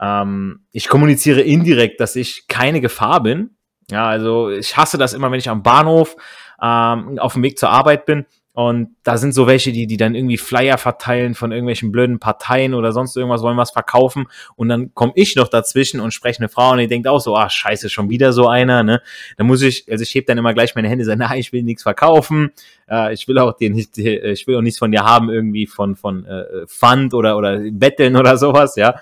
Ähm, 0.00 0.60
ich 0.72 0.88
kommuniziere 0.88 1.40
indirekt, 1.40 2.00
dass 2.00 2.16
ich 2.16 2.46
keine 2.48 2.80
Gefahr 2.80 3.22
bin. 3.22 3.50
Ja, 3.90 4.06
also 4.08 4.50
ich 4.50 4.76
hasse 4.76 4.98
das 4.98 5.12
immer, 5.12 5.30
wenn 5.30 5.38
ich 5.38 5.48
am 5.48 5.62
Bahnhof 5.62 6.16
ähm, 6.60 7.18
auf 7.18 7.34
dem 7.34 7.42
Weg 7.42 7.58
zur 7.58 7.70
Arbeit 7.70 8.06
bin 8.06 8.26
und 8.56 8.96
da 9.02 9.18
sind 9.18 9.34
so 9.34 9.46
welche, 9.46 9.70
die, 9.70 9.86
die 9.86 9.98
dann 9.98 10.14
irgendwie 10.14 10.38
Flyer 10.38 10.78
verteilen 10.78 11.34
von 11.34 11.52
irgendwelchen 11.52 11.92
blöden 11.92 12.18
Parteien 12.18 12.72
oder 12.72 12.90
sonst 12.90 13.14
irgendwas, 13.14 13.42
wollen 13.42 13.58
was 13.58 13.70
verkaufen. 13.70 14.28
Und 14.54 14.70
dann 14.70 14.94
komme 14.94 15.12
ich 15.14 15.36
noch 15.36 15.48
dazwischen 15.48 16.00
und 16.00 16.14
spreche 16.14 16.38
eine 16.38 16.48
Frau 16.48 16.72
und 16.72 16.78
die 16.78 16.88
denkt 16.88 17.06
auch 17.06 17.20
so, 17.20 17.36
ah, 17.36 17.50
scheiße, 17.50 17.90
schon 17.90 18.08
wieder 18.08 18.32
so 18.32 18.48
einer, 18.48 18.82
ne? 18.82 19.02
Da 19.36 19.44
muss 19.44 19.60
ich, 19.60 19.84
also 19.92 20.00
ich 20.00 20.14
heb 20.14 20.24
dann 20.24 20.38
immer 20.38 20.54
gleich 20.54 20.74
meine 20.74 20.88
Hände, 20.88 21.04
sage, 21.04 21.18
na, 21.18 21.36
ich 21.36 21.52
will 21.52 21.64
nichts 21.64 21.82
verkaufen, 21.82 22.50
äh, 22.88 23.12
ich 23.12 23.28
will 23.28 23.38
auch 23.38 23.52
dir 23.58 23.68
nicht, 23.68 23.98
ich 23.98 24.46
will 24.46 24.56
auch 24.56 24.62
nichts 24.62 24.78
von 24.78 24.90
dir 24.90 25.04
haben, 25.04 25.28
irgendwie 25.28 25.66
von, 25.66 25.94
von 25.94 26.24
äh, 26.24 26.66
Pfand 26.66 27.12
oder, 27.12 27.36
oder 27.36 27.58
Betteln 27.58 28.16
oder 28.16 28.38
sowas, 28.38 28.74
ja. 28.76 28.94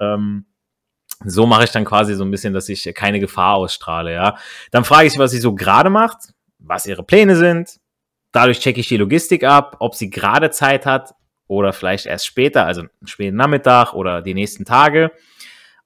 Ähm, 0.00 0.46
so 1.24 1.46
mache 1.46 1.64
ich 1.64 1.70
dann 1.70 1.84
quasi 1.84 2.14
so 2.14 2.24
ein 2.24 2.30
bisschen, 2.30 2.52
dass 2.52 2.68
ich 2.68 2.84
keine 2.94 3.20
Gefahr 3.20 3.54
ausstrahle, 3.54 4.12
ja. 4.12 4.36
Dann 4.70 4.84
frage 4.84 5.06
ich 5.06 5.14
sie, 5.14 5.18
was 5.18 5.30
sie 5.30 5.40
so 5.40 5.54
gerade 5.54 5.90
macht, 5.90 6.34
was 6.58 6.86
ihre 6.86 7.02
Pläne 7.02 7.36
sind. 7.36 7.78
Dadurch 8.32 8.60
checke 8.60 8.80
ich 8.80 8.88
die 8.88 8.98
Logistik 8.98 9.44
ab, 9.44 9.76
ob 9.80 9.94
sie 9.94 10.10
gerade 10.10 10.50
Zeit 10.50 10.84
hat 10.84 11.14
oder 11.46 11.72
vielleicht 11.72 12.06
erst 12.06 12.26
später, 12.26 12.66
also 12.66 12.84
späten 13.04 13.36
Nachmittag 13.36 13.94
oder 13.94 14.20
die 14.20 14.34
nächsten 14.34 14.64
Tage. 14.64 15.10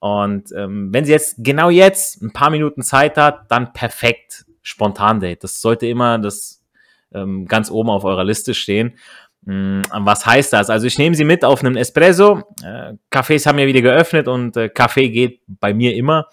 Und 0.00 0.50
ähm, 0.56 0.92
wenn 0.92 1.04
sie 1.04 1.12
jetzt 1.12 1.36
genau 1.38 1.70
jetzt 1.70 2.22
ein 2.22 2.32
paar 2.32 2.50
Minuten 2.50 2.82
Zeit 2.82 3.16
hat, 3.16 3.50
dann 3.50 3.72
perfekt 3.72 4.46
spontan 4.62 5.20
Date. 5.20 5.44
Das 5.44 5.60
sollte 5.60 5.86
immer 5.86 6.18
das 6.18 6.64
ähm, 7.12 7.46
ganz 7.46 7.70
oben 7.70 7.90
auf 7.90 8.04
eurer 8.04 8.24
Liste 8.24 8.54
stehen. 8.54 8.98
Mm, 9.42 9.82
was 9.90 10.26
heißt 10.26 10.52
das? 10.52 10.70
Also 10.70 10.86
ich 10.86 10.98
nehme 10.98 11.14
sie 11.14 11.24
mit 11.24 11.44
auf 11.44 11.64
einen 11.64 11.76
Espresso. 11.76 12.42
Äh, 12.62 12.94
Cafés 13.10 13.46
haben 13.46 13.58
ja 13.58 13.66
wieder 13.66 13.80
geöffnet 13.80 14.28
und 14.28 14.56
äh, 14.56 14.68
Kaffee 14.68 15.08
geht 15.08 15.40
bei 15.46 15.72
mir 15.72 15.94
immer. 15.94 16.26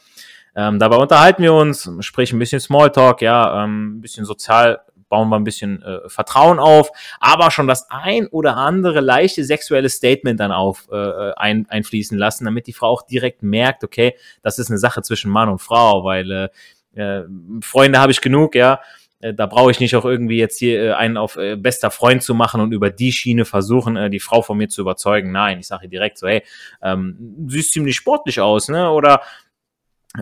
Ähm, 0.55 0.79
dabei 0.79 0.97
unterhalten 0.97 1.43
wir 1.43 1.53
uns, 1.53 1.89
sprich 1.99 2.33
ein 2.33 2.39
bisschen 2.39 2.59
Smalltalk, 2.59 3.21
ja, 3.21 3.63
ähm, 3.63 3.97
ein 3.97 4.01
bisschen 4.01 4.25
sozial 4.25 4.81
bauen 5.09 5.29
wir 5.29 5.37
ein 5.37 5.43
bisschen 5.43 5.81
äh, 5.83 6.09
Vertrauen 6.09 6.59
auf, 6.59 6.89
aber 7.19 7.51
schon 7.51 7.67
das 7.67 7.89
ein 7.89 8.27
oder 8.27 8.57
andere 8.57 8.99
leichte 8.99 9.43
sexuelle 9.43 9.89
Statement 9.89 10.39
dann 10.39 10.51
auf 10.51 10.87
äh, 10.91 11.31
ein, 11.35 11.65
einfließen 11.69 12.17
lassen, 12.17 12.45
damit 12.45 12.67
die 12.67 12.73
Frau 12.73 12.87
auch 12.87 13.03
direkt 13.03 13.43
merkt, 13.43 13.83
okay, 13.83 14.15
das 14.41 14.59
ist 14.59 14.69
eine 14.69 14.79
Sache 14.79 15.01
zwischen 15.01 15.31
Mann 15.31 15.47
und 15.47 15.59
Frau, 15.59 16.03
weil 16.03 16.49
äh, 16.95 16.99
äh 17.01 17.23
Freunde 17.61 17.99
habe 17.99 18.11
ich 18.11 18.19
genug, 18.19 18.55
ja, 18.55 18.73
äh, 18.73 18.77
da 19.19 19.45
brauche 19.47 19.71
ich 19.71 19.79
nicht 19.79 19.95
auch 19.95 20.05
irgendwie 20.05 20.37
jetzt 20.37 20.59
hier 20.59 20.81
äh, 20.81 20.93
einen 20.93 21.17
auf 21.17 21.37
äh, 21.37 21.55
bester 21.55 21.89
Freund 21.89 22.21
zu 22.21 22.35
machen 22.35 22.61
und 22.61 22.71
über 22.71 22.89
die 22.89 23.11
Schiene 23.11 23.45
versuchen, 23.45 23.95
äh, 23.95 24.09
die 24.09 24.19
Frau 24.19 24.41
von 24.41 24.57
mir 24.57 24.69
zu 24.69 24.81
überzeugen. 24.81 25.31
Nein, 25.31 25.59
ich 25.59 25.67
sage 25.67 25.85
ihr 25.85 25.89
direkt 25.89 26.17
so, 26.17 26.27
hey, 26.27 26.43
ähm, 26.81 27.47
siehst 27.47 27.71
ziemlich 27.71 27.95
sportlich 27.95 28.39
aus, 28.39 28.69
ne? 28.69 28.91
Oder 28.91 29.21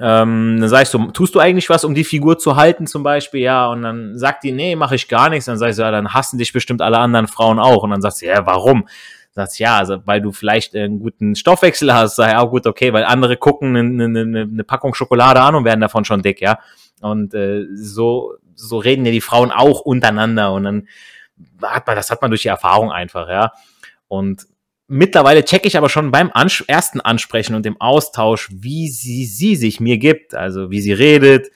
ähm, 0.01 0.57
dann 0.59 0.69
sagst 0.69 0.93
du, 0.93 1.11
tust 1.11 1.35
du 1.35 1.39
eigentlich 1.39 1.69
was, 1.69 1.83
um 1.83 1.93
die 1.93 2.03
Figur 2.03 2.37
zu 2.37 2.55
halten, 2.55 2.87
zum 2.87 3.03
Beispiel, 3.03 3.41
ja, 3.41 3.67
und 3.67 3.81
dann 3.81 4.17
sagt 4.17 4.43
die, 4.43 4.51
nee, 4.51 4.75
mache 4.75 4.95
ich 4.95 5.07
gar 5.07 5.29
nichts. 5.29 5.45
Dann 5.45 5.57
sagst 5.57 5.79
du, 5.79 5.83
ja, 5.83 5.91
dann 5.91 6.13
hassen 6.13 6.37
dich 6.37 6.53
bestimmt 6.53 6.81
alle 6.81 6.97
anderen 6.97 7.27
Frauen 7.27 7.59
auch. 7.59 7.83
Und 7.83 7.91
dann 7.91 8.01
sagst 8.01 8.21
du, 8.21 8.25
ja, 8.27 8.45
warum? 8.45 8.87
sagst 9.35 9.59
ja, 9.59 9.77
also 9.77 9.97
weil 10.05 10.21
du 10.21 10.31
vielleicht 10.31 10.75
einen 10.75 10.99
guten 10.99 11.35
Stoffwechsel 11.35 11.93
hast, 11.93 12.15
sag 12.15 12.31
ja 12.31 12.41
gut, 12.43 12.65
okay, 12.65 12.93
weil 12.93 13.03
andere 13.03 13.35
gucken 13.35 13.75
eine, 13.75 14.05
eine, 14.05 14.41
eine 14.41 14.63
Packung 14.63 14.93
Schokolade 14.93 15.41
an 15.41 15.55
und 15.55 15.65
werden 15.65 15.81
davon 15.81 16.05
schon 16.05 16.21
dick, 16.21 16.39
ja. 16.39 16.59
Und 17.01 17.33
äh, 17.33 17.65
so, 17.75 18.35
so 18.55 18.77
reden 18.77 19.05
ja 19.05 19.11
die 19.11 19.21
Frauen 19.21 19.51
auch 19.51 19.81
untereinander 19.81 20.53
und 20.53 20.63
dann 20.63 20.87
hat 21.61 21.85
man, 21.87 21.95
das 21.95 22.09
hat 22.09 22.21
man 22.21 22.31
durch 22.31 22.43
die 22.43 22.47
Erfahrung 22.47 22.91
einfach, 22.91 23.27
ja. 23.29 23.51
Und 24.07 24.47
mittlerweile 24.87 25.43
checke 25.43 25.67
ich 25.67 25.77
aber 25.77 25.89
schon 25.89 26.11
beim 26.11 26.31
Ans 26.33 26.61
ersten 26.61 27.01
Ansprechen 27.01 27.55
und 27.55 27.65
dem 27.65 27.79
Austausch, 27.79 28.49
wie 28.51 28.87
sie, 28.89 29.25
sie 29.25 29.55
sich 29.55 29.79
mir 29.79 29.97
gibt, 29.97 30.35
also 30.35 30.71
wie 30.71 30.81
sie 30.81 30.93
redet, 30.93 31.51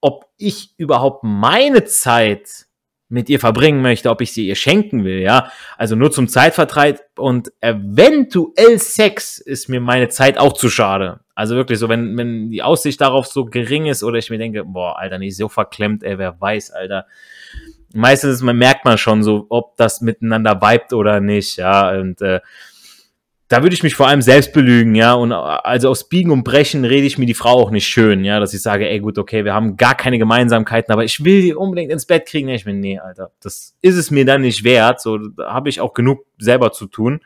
ob 0.00 0.26
ich 0.36 0.74
überhaupt 0.76 1.22
meine 1.22 1.84
Zeit 1.84 2.65
mit 3.08 3.28
ihr 3.28 3.38
verbringen 3.38 3.82
möchte, 3.82 4.10
ob 4.10 4.20
ich 4.20 4.32
sie 4.32 4.48
ihr 4.48 4.56
schenken 4.56 5.04
will, 5.04 5.20
ja. 5.20 5.50
Also 5.76 5.94
nur 5.94 6.10
zum 6.10 6.28
Zeitvertreib 6.28 7.00
und 7.16 7.52
eventuell 7.60 8.78
Sex 8.78 9.38
ist 9.38 9.68
mir 9.68 9.80
meine 9.80 10.08
Zeit 10.08 10.38
auch 10.38 10.54
zu 10.54 10.68
schade. 10.68 11.20
Also 11.34 11.54
wirklich 11.54 11.78
so, 11.78 11.88
wenn, 11.88 12.16
wenn 12.16 12.50
die 12.50 12.62
Aussicht 12.62 13.00
darauf 13.00 13.26
so 13.26 13.44
gering 13.44 13.86
ist 13.86 14.02
oder 14.02 14.18
ich 14.18 14.30
mir 14.30 14.38
denke, 14.38 14.64
boah, 14.64 14.98
Alter, 14.98 15.18
nicht 15.18 15.36
so 15.36 15.48
verklemmt, 15.48 16.02
ey, 16.02 16.18
wer 16.18 16.40
weiß, 16.40 16.72
Alter. 16.72 17.06
Meistens 17.94 18.42
merkt 18.42 18.84
man 18.84 18.98
schon 18.98 19.22
so, 19.22 19.46
ob 19.48 19.76
das 19.76 20.00
miteinander 20.00 20.60
vibet 20.60 20.92
oder 20.92 21.20
nicht, 21.20 21.56
ja. 21.58 21.90
Und 21.90 22.20
äh, 22.22 22.40
da 23.48 23.62
würde 23.62 23.74
ich 23.74 23.82
mich 23.82 23.94
vor 23.94 24.08
allem 24.08 24.22
selbst 24.22 24.52
belügen, 24.52 24.94
ja. 24.94 25.14
Und 25.14 25.32
also 25.32 25.88
aus 25.88 26.08
Biegen 26.08 26.32
und 26.32 26.42
Brechen 26.42 26.84
rede 26.84 27.06
ich 27.06 27.16
mir 27.16 27.26
die 27.26 27.34
Frau 27.34 27.52
auch 27.52 27.70
nicht 27.70 27.86
schön, 27.86 28.24
ja, 28.24 28.40
dass 28.40 28.54
ich 28.54 28.62
sage, 28.62 28.88
ey, 28.88 28.98
gut, 28.98 29.18
okay, 29.18 29.44
wir 29.44 29.54
haben 29.54 29.76
gar 29.76 29.94
keine 29.94 30.18
Gemeinsamkeiten, 30.18 30.92
aber 30.92 31.04
ich 31.04 31.24
will 31.24 31.42
die 31.42 31.54
unbedingt 31.54 31.92
ins 31.92 32.06
Bett 32.06 32.26
kriegen. 32.26 32.48
Ich 32.48 32.64
bin, 32.64 32.80
nee, 32.80 32.98
Alter, 32.98 33.30
das 33.40 33.76
ist 33.82 33.96
es 33.96 34.10
mir 34.10 34.24
dann 34.24 34.40
nicht 34.40 34.64
wert. 34.64 35.00
So, 35.00 35.18
da 35.18 35.52
habe 35.52 35.68
ich 35.68 35.80
auch 35.80 35.94
genug 35.94 36.26
selber 36.38 36.72
zu 36.72 36.86
tun. 36.86 37.20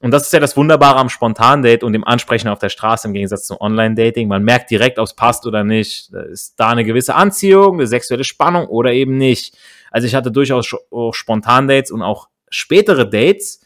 Und 0.00 0.10
das 0.10 0.24
ist 0.24 0.32
ja 0.34 0.40
das 0.40 0.56
Wunderbare 0.56 0.98
am 0.98 1.08
Spontan-Date 1.08 1.82
und 1.82 1.94
dem 1.94 2.04
Ansprechen 2.04 2.48
auf 2.48 2.58
der 2.58 2.68
Straße 2.68 3.08
im 3.08 3.14
Gegensatz 3.14 3.46
zum 3.46 3.56
Online-Dating. 3.58 4.28
Man 4.28 4.42
merkt 4.42 4.70
direkt, 4.70 4.98
ob 4.98 5.06
es 5.06 5.14
passt 5.14 5.46
oder 5.46 5.64
nicht. 5.64 6.12
Ist 6.12 6.60
da 6.60 6.68
eine 6.68 6.84
gewisse 6.84 7.14
Anziehung, 7.14 7.74
eine 7.74 7.86
sexuelle 7.86 8.24
Spannung 8.24 8.66
oder 8.66 8.92
eben 8.92 9.16
nicht. 9.16 9.56
Also 9.90 10.06
ich 10.06 10.14
hatte 10.14 10.30
durchaus 10.30 10.74
auch 10.90 11.14
Spontan-Dates 11.14 11.90
und 11.90 12.02
auch 12.02 12.28
spätere 12.50 13.08
Dates, 13.08 13.63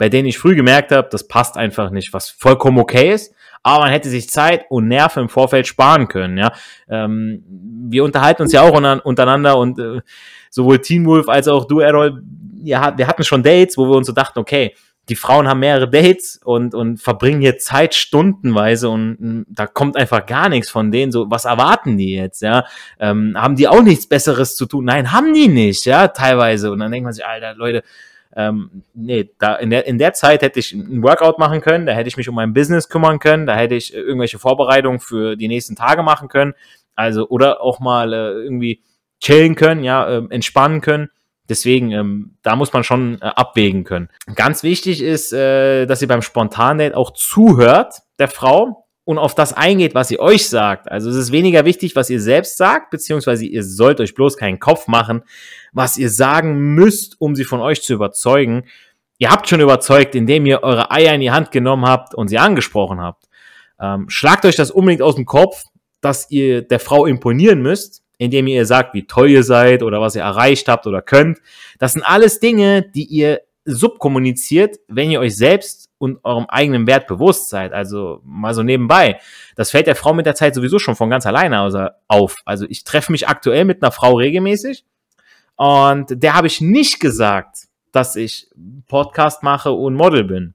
bei 0.00 0.08
denen 0.08 0.26
ich 0.26 0.38
früh 0.38 0.56
gemerkt 0.56 0.92
habe, 0.92 1.08
das 1.10 1.28
passt 1.28 1.58
einfach 1.58 1.90
nicht, 1.90 2.14
was 2.14 2.30
vollkommen 2.30 2.78
okay 2.78 3.12
ist. 3.12 3.34
Aber 3.62 3.84
man 3.84 3.92
hätte 3.92 4.08
sich 4.08 4.30
Zeit 4.30 4.64
und 4.70 4.88
Nerven 4.88 5.24
im 5.24 5.28
Vorfeld 5.28 5.66
sparen 5.66 6.08
können. 6.08 6.38
Ja, 6.38 6.52
ähm, 6.88 7.44
wir 7.90 8.02
unterhalten 8.02 8.40
uns 8.40 8.52
ja 8.52 8.62
auch 8.62 8.72
untereinander 9.04 9.58
und 9.58 9.78
äh, 9.78 10.00
sowohl 10.48 10.78
Teen 10.78 11.04
Wolf 11.04 11.28
als 11.28 11.48
auch 11.48 11.66
du, 11.66 11.80
Errol, 11.80 12.22
ja, 12.62 12.96
wir 12.96 13.06
hatten 13.06 13.24
schon 13.24 13.42
Dates, 13.42 13.76
wo 13.76 13.90
wir 13.90 13.94
uns 13.94 14.06
so 14.06 14.14
dachten, 14.14 14.38
okay, 14.38 14.74
die 15.10 15.16
Frauen 15.16 15.46
haben 15.46 15.60
mehrere 15.60 15.90
Dates 15.90 16.40
und, 16.42 16.74
und 16.74 16.96
verbringen 17.02 17.42
hier 17.42 17.58
Zeit 17.58 17.94
stundenweise 17.94 18.88
und, 18.88 19.16
und 19.16 19.46
da 19.50 19.66
kommt 19.66 19.98
einfach 19.98 20.24
gar 20.24 20.48
nichts 20.48 20.70
von 20.70 20.90
denen. 20.90 21.12
So, 21.12 21.30
was 21.30 21.44
erwarten 21.44 21.98
die 21.98 22.14
jetzt, 22.14 22.40
ja? 22.40 22.64
Ähm, 22.98 23.34
haben 23.36 23.56
die 23.56 23.68
auch 23.68 23.82
nichts 23.82 24.06
Besseres 24.06 24.56
zu 24.56 24.64
tun? 24.64 24.86
Nein, 24.86 25.12
haben 25.12 25.34
die 25.34 25.48
nicht, 25.48 25.84
ja, 25.84 26.08
teilweise. 26.08 26.72
Und 26.72 26.78
dann 26.78 26.90
denkt 26.90 27.04
man 27.04 27.12
sich, 27.12 27.26
Alter, 27.26 27.54
Leute, 27.54 27.82
ähm, 28.36 28.84
nee, 28.94 29.30
da 29.38 29.56
in 29.56 29.70
der, 29.70 29.86
in 29.86 29.98
der 29.98 30.12
Zeit 30.12 30.42
hätte 30.42 30.60
ich 30.60 30.72
ein 30.72 31.02
Workout 31.02 31.38
machen 31.38 31.60
können, 31.60 31.86
da 31.86 31.92
hätte 31.92 32.08
ich 32.08 32.16
mich 32.16 32.28
um 32.28 32.34
mein 32.34 32.52
Business 32.52 32.88
kümmern 32.88 33.18
können, 33.18 33.46
da 33.46 33.56
hätte 33.56 33.74
ich 33.74 33.94
äh, 33.94 33.98
irgendwelche 33.98 34.38
Vorbereitungen 34.38 35.00
für 35.00 35.36
die 35.36 35.48
nächsten 35.48 35.74
Tage 35.74 36.02
machen 36.02 36.28
können. 36.28 36.54
Also, 36.94 37.28
oder 37.28 37.60
auch 37.62 37.80
mal 37.80 38.12
äh, 38.12 38.42
irgendwie 38.42 38.82
chillen 39.20 39.54
können, 39.54 39.82
ja, 39.82 40.08
äh, 40.08 40.22
entspannen 40.30 40.80
können. 40.80 41.10
Deswegen, 41.48 41.90
ähm, 41.90 42.36
da 42.42 42.54
muss 42.54 42.72
man 42.72 42.84
schon 42.84 43.20
äh, 43.20 43.24
abwägen 43.24 43.82
können. 43.82 44.08
Ganz 44.36 44.62
wichtig 44.62 45.02
ist, 45.02 45.32
äh, 45.32 45.86
dass 45.86 46.00
ihr 46.00 46.08
beim 46.08 46.22
Spontan-Date 46.22 46.94
auch 46.94 47.12
zuhört 47.12 48.02
der 48.20 48.28
Frau 48.28 48.79
und 49.04 49.18
auf 49.18 49.34
das 49.34 49.52
eingeht, 49.52 49.94
was 49.94 50.08
sie 50.08 50.20
euch 50.20 50.48
sagt. 50.48 50.90
Also 50.90 51.10
es 51.10 51.16
ist 51.16 51.32
weniger 51.32 51.64
wichtig, 51.64 51.96
was 51.96 52.10
ihr 52.10 52.20
selbst 52.20 52.56
sagt, 52.56 52.90
beziehungsweise 52.90 53.44
ihr 53.44 53.64
sollt 53.64 54.00
euch 54.00 54.14
bloß 54.14 54.36
keinen 54.36 54.58
Kopf 54.58 54.86
machen, 54.86 55.22
was 55.72 55.98
ihr 55.98 56.10
sagen 56.10 56.74
müsst, 56.74 57.20
um 57.20 57.34
sie 57.34 57.44
von 57.44 57.60
euch 57.60 57.82
zu 57.82 57.94
überzeugen. 57.94 58.64
Ihr 59.18 59.30
habt 59.30 59.48
schon 59.48 59.60
überzeugt, 59.60 60.14
indem 60.14 60.46
ihr 60.46 60.62
eure 60.62 60.90
Eier 60.90 61.14
in 61.14 61.20
die 61.20 61.30
Hand 61.30 61.50
genommen 61.50 61.86
habt 61.86 62.14
und 62.14 62.28
sie 62.28 62.38
angesprochen 62.38 63.00
habt. 63.00 63.28
Ähm, 63.80 64.08
schlagt 64.08 64.44
euch 64.44 64.56
das 64.56 64.70
unbedingt 64.70 65.02
aus 65.02 65.16
dem 65.16 65.26
Kopf, 65.26 65.64
dass 66.00 66.30
ihr 66.30 66.62
der 66.62 66.80
Frau 66.80 67.06
imponieren 67.06 67.62
müsst, 67.62 68.02
indem 68.18 68.46
ihr 68.46 68.56
ihr 68.56 68.66
sagt, 68.66 68.94
wie 68.94 69.06
toll 69.06 69.30
ihr 69.30 69.42
seid 69.42 69.82
oder 69.82 70.00
was 70.00 70.14
ihr 70.14 70.22
erreicht 70.22 70.68
habt 70.68 70.86
oder 70.86 71.02
könnt. 71.02 71.38
Das 71.78 71.94
sind 71.94 72.02
alles 72.02 72.40
Dinge, 72.40 72.82
die 72.82 73.04
ihr 73.04 73.40
subkommuniziert, 73.64 74.78
wenn 74.88 75.10
ihr 75.10 75.20
euch 75.20 75.36
selbst 75.36 75.89
und 76.00 76.24
eurem 76.24 76.46
eigenen 76.46 76.86
Wert 76.86 77.06
bewusst 77.06 77.50
seid. 77.50 77.74
Also 77.74 78.22
mal 78.24 78.54
so 78.54 78.62
nebenbei. 78.62 79.20
Das 79.54 79.70
fällt 79.70 79.86
der 79.86 79.94
Frau 79.94 80.14
mit 80.14 80.24
der 80.24 80.34
Zeit 80.34 80.54
sowieso 80.54 80.78
schon 80.78 80.96
von 80.96 81.10
ganz 81.10 81.26
alleine 81.26 81.92
auf. 82.08 82.36
Also 82.46 82.64
ich 82.68 82.84
treffe 82.84 83.12
mich 83.12 83.28
aktuell 83.28 83.66
mit 83.66 83.82
einer 83.82 83.92
Frau 83.92 84.14
regelmäßig 84.14 84.84
und 85.56 86.06
der 86.10 86.34
habe 86.34 86.46
ich 86.46 86.62
nicht 86.62 87.00
gesagt, 87.00 87.68
dass 87.92 88.16
ich 88.16 88.48
Podcast 88.88 89.42
mache 89.42 89.72
und 89.72 89.94
Model 89.94 90.24
bin. 90.24 90.54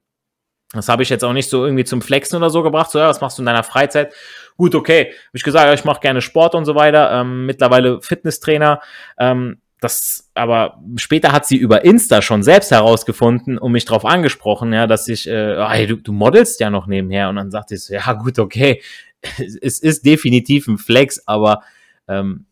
Das 0.73 0.89
habe 0.89 1.03
ich 1.03 1.09
jetzt 1.09 1.23
auch 1.23 1.33
nicht 1.33 1.49
so 1.49 1.63
irgendwie 1.63 1.83
zum 1.83 2.01
Flexen 2.01 2.37
oder 2.37 2.49
so 2.49 2.63
gebracht. 2.63 2.89
So, 2.89 2.97
ja, 2.97 3.07
was 3.07 3.21
machst 3.21 3.37
du 3.37 3.43
in 3.43 3.45
deiner 3.45 3.63
Freizeit? 3.63 4.13
Gut, 4.57 4.73
okay. 4.73 5.05
Habe 5.05 5.37
ich 5.37 5.43
gesagt, 5.43 5.71
ich 5.77 5.85
mache 5.85 5.99
gerne 5.99 6.21
Sport 6.21 6.55
und 6.55 6.65
so 6.65 6.73
weiter. 6.73 7.11
Ähm, 7.11 7.45
mittlerweile 7.45 8.01
Fitnesstrainer. 8.01 8.81
Ähm, 9.19 9.61
das, 9.82 10.29
aber 10.34 10.82
später 10.96 11.32
hat 11.32 11.46
sie 11.46 11.58
über 11.58 11.84
Insta 11.84 12.22
schon 12.22 12.44
selbst 12.44 12.72
herausgefunden 12.72 13.58
und 13.58 13.72
mich 13.72 13.86
darauf 13.86 14.05
angesprochen, 14.05 14.74
ja, 14.74 14.88
dass 14.88 15.08
ich, 15.08 15.27
äh, 15.27 15.63
hey, 15.67 15.88
du, 15.88 15.98
du 15.98 16.13
modelst 16.13 16.60
ja 16.60 16.70
noch 16.70 16.88
nebenher. 16.88 17.29
Und 17.29 17.36
dann 17.36 17.51
sagte 17.51 17.75
ich 17.75 17.84
so, 17.84 17.94
ja, 17.94 18.13
gut, 18.13 18.39
okay. 18.39 18.82
es 19.62 19.79
ist 19.79 20.05
definitiv 20.05 20.67
ein 20.67 20.77
Flex, 20.77 21.27
aber 21.27 21.62
ähm, 22.08 22.46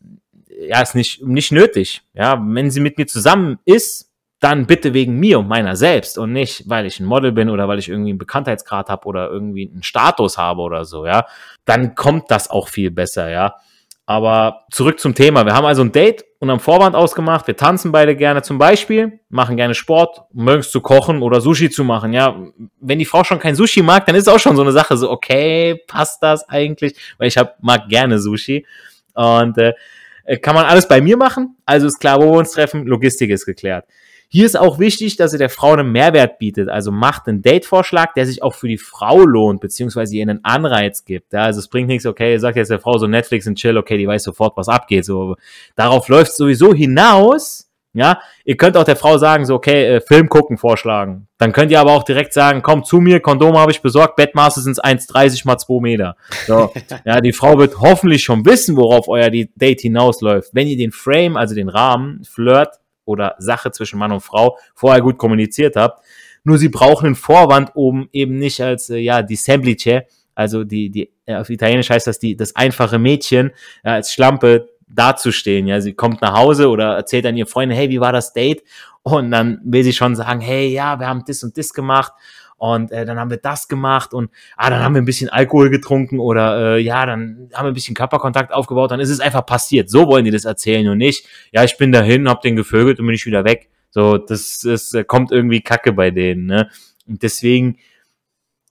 ja, 0.48 0.80
ist 0.82 0.94
nicht, 0.94 1.24
nicht 1.26 1.52
nötig. 1.52 2.02
Ja, 2.14 2.40
wenn 2.44 2.70
sie 2.70 2.80
mit 2.80 2.98
mir 2.98 3.06
zusammen 3.06 3.58
ist, 3.64 4.10
dann 4.40 4.66
bitte 4.66 4.92
wegen 4.92 5.18
mir 5.18 5.38
und 5.38 5.48
meiner 5.48 5.74
selbst 5.74 6.18
und 6.18 6.32
nicht, 6.32 6.68
weil 6.68 6.84
ich 6.84 7.00
ein 7.00 7.06
Model 7.06 7.32
bin 7.32 7.48
oder 7.48 7.66
weil 7.66 7.78
ich 7.78 7.88
irgendwie 7.88 8.10
einen 8.10 8.18
Bekanntheitsgrad 8.18 8.90
habe 8.90 9.06
oder 9.06 9.30
irgendwie 9.30 9.70
einen 9.72 9.82
Status 9.82 10.36
habe 10.36 10.60
oder 10.60 10.84
so, 10.84 11.06
ja. 11.06 11.26
Dann 11.64 11.94
kommt 11.94 12.30
das 12.30 12.50
auch 12.50 12.68
viel 12.68 12.90
besser, 12.90 13.30
ja. 13.30 13.56
Aber 14.06 14.66
zurück 14.70 15.00
zum 15.00 15.14
Thema. 15.14 15.46
Wir 15.46 15.54
haben 15.54 15.64
also 15.64 15.82
ein 15.82 15.90
Date 15.90 16.24
und 16.38 16.50
am 16.50 16.60
Vorwand 16.60 16.94
ausgemacht. 16.94 17.46
Wir 17.46 17.56
tanzen 17.56 17.90
beide 17.90 18.14
gerne 18.14 18.42
zum 18.42 18.58
Beispiel, 18.58 19.20
machen 19.30 19.56
gerne 19.56 19.74
Sport, 19.74 20.24
mögen 20.32 20.60
es 20.60 20.70
zu 20.70 20.82
kochen 20.82 21.22
oder 21.22 21.40
Sushi 21.40 21.70
zu 21.70 21.84
machen. 21.84 22.12
Ja, 22.12 22.36
wenn 22.80 22.98
die 22.98 23.06
Frau 23.06 23.24
schon 23.24 23.38
kein 23.38 23.54
Sushi 23.54 23.82
mag, 23.82 24.04
dann 24.04 24.14
ist 24.14 24.28
auch 24.28 24.38
schon 24.38 24.56
so 24.56 24.62
eine 24.62 24.72
Sache 24.72 24.98
so, 24.98 25.10
okay, 25.10 25.80
passt 25.86 26.22
das 26.22 26.46
eigentlich? 26.50 26.94
Weil 27.16 27.28
ich 27.28 27.38
hab, 27.38 27.62
mag 27.62 27.88
gerne 27.88 28.18
Sushi. 28.18 28.66
Und 29.14 29.56
äh, 29.56 29.72
kann 30.42 30.54
man 30.54 30.66
alles 30.66 30.86
bei 30.86 31.00
mir 31.00 31.16
machen. 31.16 31.56
Also 31.64 31.86
ist 31.86 31.98
klar, 31.98 32.20
wo 32.20 32.32
wir 32.32 32.38
uns 32.38 32.52
treffen. 32.52 32.86
Logistik 32.86 33.30
ist 33.30 33.46
geklärt. 33.46 33.86
Hier 34.28 34.46
ist 34.46 34.58
auch 34.58 34.78
wichtig, 34.78 35.16
dass 35.16 35.32
ihr 35.32 35.38
der 35.38 35.50
Frau 35.50 35.72
einen 35.72 35.92
Mehrwert 35.92 36.38
bietet. 36.38 36.68
Also 36.68 36.90
macht 36.90 37.28
einen 37.28 37.42
Date-Vorschlag, 37.42 38.14
der 38.14 38.26
sich 38.26 38.42
auch 38.42 38.54
für 38.54 38.68
die 38.68 38.78
Frau 38.78 39.20
lohnt, 39.20 39.60
beziehungsweise 39.60 40.16
ihr 40.16 40.22
einen 40.22 40.44
Anreiz 40.44 41.04
gibt. 41.04 41.32
Ja, 41.32 41.42
also 41.44 41.60
es 41.60 41.68
bringt 41.68 41.88
nichts, 41.88 42.06
okay, 42.06 42.32
ihr 42.32 42.40
sagt 42.40 42.56
jetzt 42.56 42.70
der 42.70 42.80
Frau 42.80 42.98
so 42.98 43.06
Netflix 43.06 43.46
und 43.46 43.56
Chill, 43.56 43.78
okay, 43.78 43.96
die 43.96 44.08
weiß 44.08 44.24
sofort, 44.24 44.56
was 44.56 44.68
abgeht. 44.68 45.04
So, 45.04 45.36
darauf 45.76 46.08
läuft 46.08 46.32
es 46.32 46.36
sowieso 46.36 46.74
hinaus. 46.74 47.70
Ja, 47.96 48.18
ihr 48.44 48.56
könnt 48.56 48.76
auch 48.76 48.82
der 48.82 48.96
Frau 48.96 49.18
sagen, 49.18 49.46
so, 49.46 49.54
okay, 49.54 49.84
äh, 49.84 50.00
Film 50.00 50.28
gucken 50.28 50.58
vorschlagen. 50.58 51.28
Dann 51.38 51.52
könnt 51.52 51.70
ihr 51.70 51.78
aber 51.78 51.92
auch 51.92 52.02
direkt 52.02 52.32
sagen, 52.32 52.60
komm 52.60 52.82
zu 52.82 52.98
mir, 52.98 53.20
Kondome 53.20 53.56
habe 53.60 53.70
ich 53.70 53.82
besorgt, 53.82 54.16
Bettmaße 54.16 54.62
sind 54.62 54.84
1,30 54.84 55.46
mal 55.46 55.58
2 55.58 55.80
Meter. 55.80 56.16
So, 56.48 56.72
ja, 57.04 57.20
die 57.20 57.32
Frau 57.32 57.56
wird 57.56 57.78
hoffentlich 57.78 58.24
schon 58.24 58.44
wissen, 58.44 58.76
worauf 58.76 59.06
euer 59.06 59.30
Date 59.30 59.80
hinausläuft. 59.80 60.50
Wenn 60.52 60.66
ihr 60.66 60.76
den 60.76 60.90
Frame, 60.90 61.36
also 61.36 61.54
den 61.54 61.68
Rahmen, 61.68 62.24
Flirt, 62.24 62.80
oder 63.04 63.34
Sache 63.38 63.70
zwischen 63.70 63.98
Mann 63.98 64.12
und 64.12 64.20
Frau 64.20 64.58
vorher 64.74 65.02
gut 65.02 65.18
kommuniziert 65.18 65.76
habt. 65.76 66.04
Nur 66.44 66.58
sie 66.58 66.68
brauchen 66.68 67.06
einen 67.06 67.14
Vorwand, 67.14 67.70
um 67.74 68.08
eben 68.12 68.38
nicht 68.38 68.60
als 68.60 68.90
äh, 68.90 68.98
ja 68.98 69.22
die 69.22 69.36
Semplice, 69.36 70.02
also 70.34 70.64
die 70.64 70.90
die 70.90 71.10
äh, 71.26 71.36
auf 71.36 71.48
Italienisch 71.50 71.90
heißt 71.90 72.06
das 72.06 72.18
die 72.18 72.36
das 72.36 72.54
einfache 72.56 72.98
Mädchen 72.98 73.52
ja, 73.84 73.94
als 73.94 74.12
Schlampe 74.12 74.68
dazustehen. 74.86 75.66
Ja, 75.66 75.80
sie 75.80 75.94
kommt 75.94 76.20
nach 76.20 76.36
Hause 76.36 76.68
oder 76.68 76.96
erzählt 76.96 77.26
an 77.26 77.36
ihr 77.36 77.46
Freunde, 77.46 77.74
hey, 77.74 77.88
wie 77.88 78.00
war 78.00 78.12
das 78.12 78.32
Date? 78.32 78.62
Und 79.02 79.30
dann 79.30 79.60
will 79.64 79.84
sie 79.84 79.92
schon 79.92 80.16
sagen, 80.16 80.40
hey, 80.40 80.68
ja, 80.68 80.98
wir 80.98 81.06
haben 81.06 81.24
das 81.26 81.42
und 81.42 81.58
das 81.58 81.72
gemacht 81.72 82.12
und 82.56 82.92
äh, 82.92 83.04
dann 83.04 83.18
haben 83.18 83.30
wir 83.30 83.36
das 83.36 83.68
gemacht 83.68 84.14
und 84.14 84.30
ah, 84.56 84.70
dann 84.70 84.82
haben 84.82 84.94
wir 84.94 85.02
ein 85.02 85.06
bisschen 85.06 85.28
Alkohol 85.28 85.70
getrunken 85.70 86.18
oder 86.18 86.76
äh, 86.76 86.80
ja, 86.80 87.04
dann 87.06 87.50
haben 87.52 87.66
wir 87.66 87.72
ein 87.72 87.74
bisschen 87.74 87.94
Körperkontakt 87.94 88.52
aufgebaut, 88.52 88.90
dann 88.90 89.00
ist 89.00 89.10
es 89.10 89.20
einfach 89.20 89.44
passiert. 89.44 89.90
So 89.90 90.06
wollen 90.06 90.24
die 90.24 90.30
das 90.30 90.44
erzählen 90.44 90.88
und 90.88 90.98
nicht, 90.98 91.26
ja, 91.52 91.64
ich 91.64 91.76
bin 91.76 91.92
dahin, 91.92 92.28
hab 92.28 92.42
den 92.42 92.56
gevögelt 92.56 93.00
und 93.00 93.06
bin 93.06 93.14
ich 93.14 93.26
wieder 93.26 93.44
weg. 93.44 93.68
So, 93.90 94.18
das, 94.18 94.60
das 94.60 94.92
äh, 94.94 95.04
kommt 95.04 95.30
irgendwie 95.30 95.60
Kacke 95.60 95.92
bei 95.92 96.10
denen, 96.10 96.46
ne? 96.46 96.68
Und 97.06 97.22
deswegen, 97.22 97.78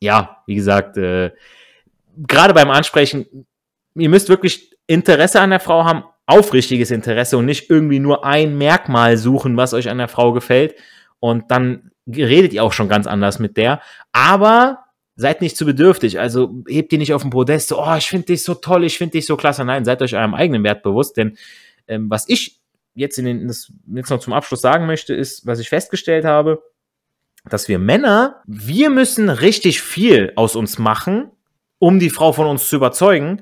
ja, 0.01 0.43
wie 0.47 0.55
gesagt, 0.55 0.97
äh, 0.97 1.31
gerade 2.17 2.53
beim 2.53 2.69
Ansprechen, 2.69 3.45
ihr 3.95 4.09
müsst 4.09 4.29
wirklich 4.29 4.75
Interesse 4.87 5.39
an 5.39 5.51
der 5.51 5.59
Frau 5.59 5.85
haben, 5.85 6.03
aufrichtiges 6.25 6.91
Interesse 6.91 7.37
und 7.37 7.45
nicht 7.45 7.69
irgendwie 7.69 7.99
nur 7.99 8.25
ein 8.25 8.57
Merkmal 8.57 9.17
suchen, 9.17 9.57
was 9.57 9.73
euch 9.73 9.89
an 9.89 9.97
der 9.97 10.07
Frau 10.07 10.33
gefällt. 10.33 10.75
Und 11.19 11.51
dann 11.51 11.91
redet 12.07 12.53
ihr 12.53 12.63
auch 12.63 12.73
schon 12.73 12.89
ganz 12.89 13.07
anders 13.07 13.39
mit 13.39 13.57
der. 13.57 13.81
Aber 14.11 14.85
seid 15.15 15.41
nicht 15.41 15.57
zu 15.57 15.65
bedürftig. 15.65 16.19
Also 16.19 16.63
hebt 16.67 16.91
die 16.91 16.97
nicht 16.97 17.13
auf 17.13 17.21
den 17.21 17.31
Podest, 17.31 17.69
so, 17.69 17.81
oh, 17.81 17.95
ich 17.95 18.07
finde 18.07 18.27
dich 18.27 18.43
so 18.43 18.55
toll, 18.55 18.83
ich 18.83 18.97
finde 18.97 19.13
dich 19.13 19.25
so 19.25 19.37
klasse. 19.37 19.63
Nein, 19.63 19.85
seid 19.85 20.01
euch 20.01 20.15
eurem 20.15 20.33
eigenen 20.33 20.63
Wert 20.63 20.83
bewusst, 20.83 21.17
denn 21.17 21.37
ähm, 21.87 22.09
was 22.09 22.27
ich 22.27 22.59
jetzt, 22.95 23.17
in 23.17 23.25
den, 23.25 23.47
das 23.47 23.71
jetzt 23.93 24.09
noch 24.09 24.19
zum 24.19 24.33
Abschluss 24.33 24.61
sagen 24.61 24.85
möchte, 24.85 25.13
ist, 25.13 25.45
was 25.45 25.59
ich 25.59 25.69
festgestellt 25.69 26.25
habe, 26.25 26.63
dass 27.49 27.67
wir 27.67 27.79
Männer, 27.79 28.41
wir 28.45 28.89
müssen 28.89 29.29
richtig 29.29 29.81
viel 29.81 30.31
aus 30.35 30.55
uns 30.55 30.77
machen, 30.77 31.31
um 31.77 31.99
die 31.99 32.09
Frau 32.09 32.31
von 32.31 32.47
uns 32.47 32.67
zu 32.67 32.77
überzeugen, 32.77 33.41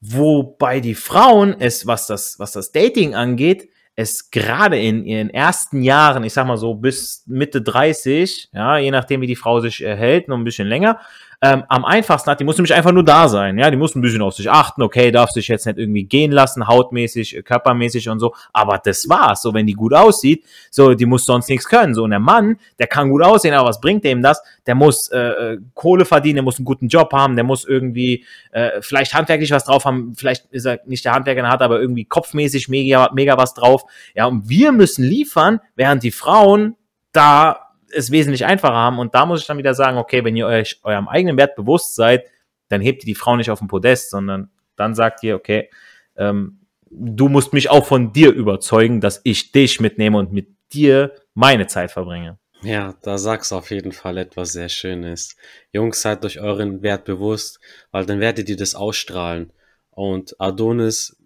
wobei 0.00 0.80
die 0.80 0.94
Frauen 0.94 1.54
es, 1.58 1.86
was 1.86 2.06
das, 2.06 2.38
was 2.38 2.52
das 2.52 2.72
Dating 2.72 3.14
angeht, 3.14 3.68
es 3.96 4.30
gerade 4.30 4.78
in 4.78 5.04
ihren 5.04 5.30
ersten 5.30 5.82
Jahren, 5.82 6.22
ich 6.22 6.34
sag 6.34 6.46
mal 6.46 6.58
so 6.58 6.74
bis 6.74 7.24
Mitte 7.26 7.62
30, 7.62 8.50
ja, 8.52 8.76
je 8.76 8.90
nachdem 8.90 9.22
wie 9.22 9.26
die 9.26 9.36
Frau 9.36 9.60
sich 9.60 9.82
erhält, 9.82 10.28
noch 10.28 10.36
ein 10.36 10.44
bisschen 10.44 10.68
länger, 10.68 11.00
ähm, 11.42 11.64
am 11.68 11.84
einfachsten 11.84 12.30
hat. 12.30 12.40
Die 12.40 12.44
muss 12.44 12.56
nämlich 12.56 12.74
einfach 12.74 12.92
nur 12.92 13.04
da 13.04 13.28
sein. 13.28 13.58
Ja, 13.58 13.70
die 13.70 13.76
muss 13.76 13.94
ein 13.94 14.00
bisschen 14.00 14.22
auf 14.22 14.34
sich 14.34 14.50
achten. 14.50 14.82
Okay, 14.82 15.10
darf 15.10 15.30
sich 15.30 15.48
jetzt 15.48 15.66
nicht 15.66 15.78
irgendwie 15.78 16.04
gehen 16.04 16.32
lassen, 16.32 16.66
hautmäßig, 16.66 17.42
körpermäßig 17.44 18.08
und 18.08 18.20
so. 18.20 18.34
Aber 18.52 18.78
das 18.82 19.08
war's. 19.08 19.42
So, 19.42 19.52
wenn 19.54 19.66
die 19.66 19.74
gut 19.74 19.94
aussieht, 19.94 20.44
so, 20.70 20.94
die 20.94 21.06
muss 21.06 21.24
sonst 21.24 21.48
nichts 21.48 21.66
können. 21.66 21.94
So, 21.94 22.04
und 22.04 22.10
der 22.10 22.20
Mann, 22.20 22.58
der 22.78 22.86
kann 22.86 23.10
gut 23.10 23.22
aussehen, 23.22 23.54
aber 23.54 23.68
was 23.68 23.80
bringt 23.80 24.04
dem 24.04 24.22
das? 24.22 24.42
Der 24.66 24.74
muss 24.74 25.08
äh, 25.08 25.18
äh, 25.18 25.58
Kohle 25.74 26.04
verdienen, 26.04 26.36
der 26.36 26.44
muss 26.44 26.58
einen 26.58 26.64
guten 26.64 26.88
Job 26.88 27.12
haben, 27.12 27.36
der 27.36 27.44
muss 27.44 27.64
irgendwie 27.64 28.24
äh, 28.52 28.80
vielleicht 28.80 29.14
handwerklich 29.14 29.50
was 29.50 29.64
drauf 29.64 29.84
haben. 29.84 30.14
Vielleicht 30.16 30.46
ist 30.46 30.64
er 30.64 30.80
nicht 30.86 31.04
der 31.04 31.12
Handwerker, 31.12 31.42
der 31.42 31.50
hat 31.50 31.62
aber 31.62 31.80
irgendwie 31.80 32.04
kopfmäßig 32.04 32.68
mega, 32.68 33.10
mega 33.14 33.36
was 33.36 33.54
drauf. 33.54 33.84
Ja, 34.14 34.26
und 34.26 34.48
wir 34.48 34.72
müssen 34.72 35.04
liefern, 35.04 35.60
während 35.74 36.02
die 36.02 36.10
Frauen 36.10 36.76
da 37.12 37.65
es 37.92 38.10
wesentlich 38.10 38.44
einfacher 38.44 38.74
haben. 38.74 38.98
Und 38.98 39.14
da 39.14 39.26
muss 39.26 39.40
ich 39.40 39.46
dann 39.46 39.58
wieder 39.58 39.74
sagen, 39.74 39.98
okay, 39.98 40.24
wenn 40.24 40.36
ihr 40.36 40.46
euch 40.46 40.80
eurem 40.82 41.08
eigenen 41.08 41.36
Wert 41.36 41.56
bewusst 41.56 41.94
seid, 41.94 42.24
dann 42.68 42.80
hebt 42.80 43.02
ihr 43.02 43.06
die 43.06 43.14
Frau 43.14 43.36
nicht 43.36 43.50
auf 43.50 43.60
den 43.60 43.68
Podest, 43.68 44.10
sondern 44.10 44.50
dann 44.76 44.94
sagt 44.94 45.22
ihr, 45.22 45.36
okay, 45.36 45.70
ähm, 46.16 46.60
du 46.90 47.28
musst 47.28 47.52
mich 47.52 47.70
auch 47.70 47.86
von 47.86 48.12
dir 48.12 48.32
überzeugen, 48.32 49.00
dass 49.00 49.20
ich 49.24 49.52
dich 49.52 49.80
mitnehme 49.80 50.18
und 50.18 50.32
mit 50.32 50.48
dir 50.72 51.14
meine 51.34 51.66
Zeit 51.66 51.90
verbringe. 51.90 52.38
Ja, 52.62 52.94
da 53.02 53.18
sagst 53.18 53.52
du 53.52 53.56
auf 53.56 53.70
jeden 53.70 53.92
Fall 53.92 54.18
etwas 54.18 54.52
sehr 54.52 54.68
Schönes. 54.68 55.36
Jungs, 55.72 56.00
seid 56.00 56.24
euch 56.24 56.40
euren 56.40 56.82
Wert 56.82 57.04
bewusst, 57.04 57.60
weil 57.90 58.06
dann 58.06 58.18
werdet 58.18 58.48
ihr 58.48 58.56
das 58.56 58.74
ausstrahlen. 58.74 59.52
Und 59.90 60.40
Adonis, 60.40 61.16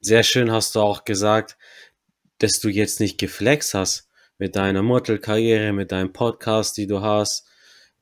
sehr 0.00 0.22
schön 0.22 0.52
hast 0.52 0.74
du 0.74 0.80
auch 0.80 1.04
gesagt, 1.04 1.56
dass 2.38 2.60
du 2.60 2.68
jetzt 2.68 3.00
nicht 3.00 3.18
geflext 3.18 3.74
hast, 3.74 4.08
mit 4.38 4.56
deiner 4.56 4.82
Modelkarriere, 4.82 5.72
mit 5.72 5.92
deinem 5.92 6.12
Podcast, 6.12 6.76
die 6.76 6.86
du 6.86 7.00
hast. 7.00 7.46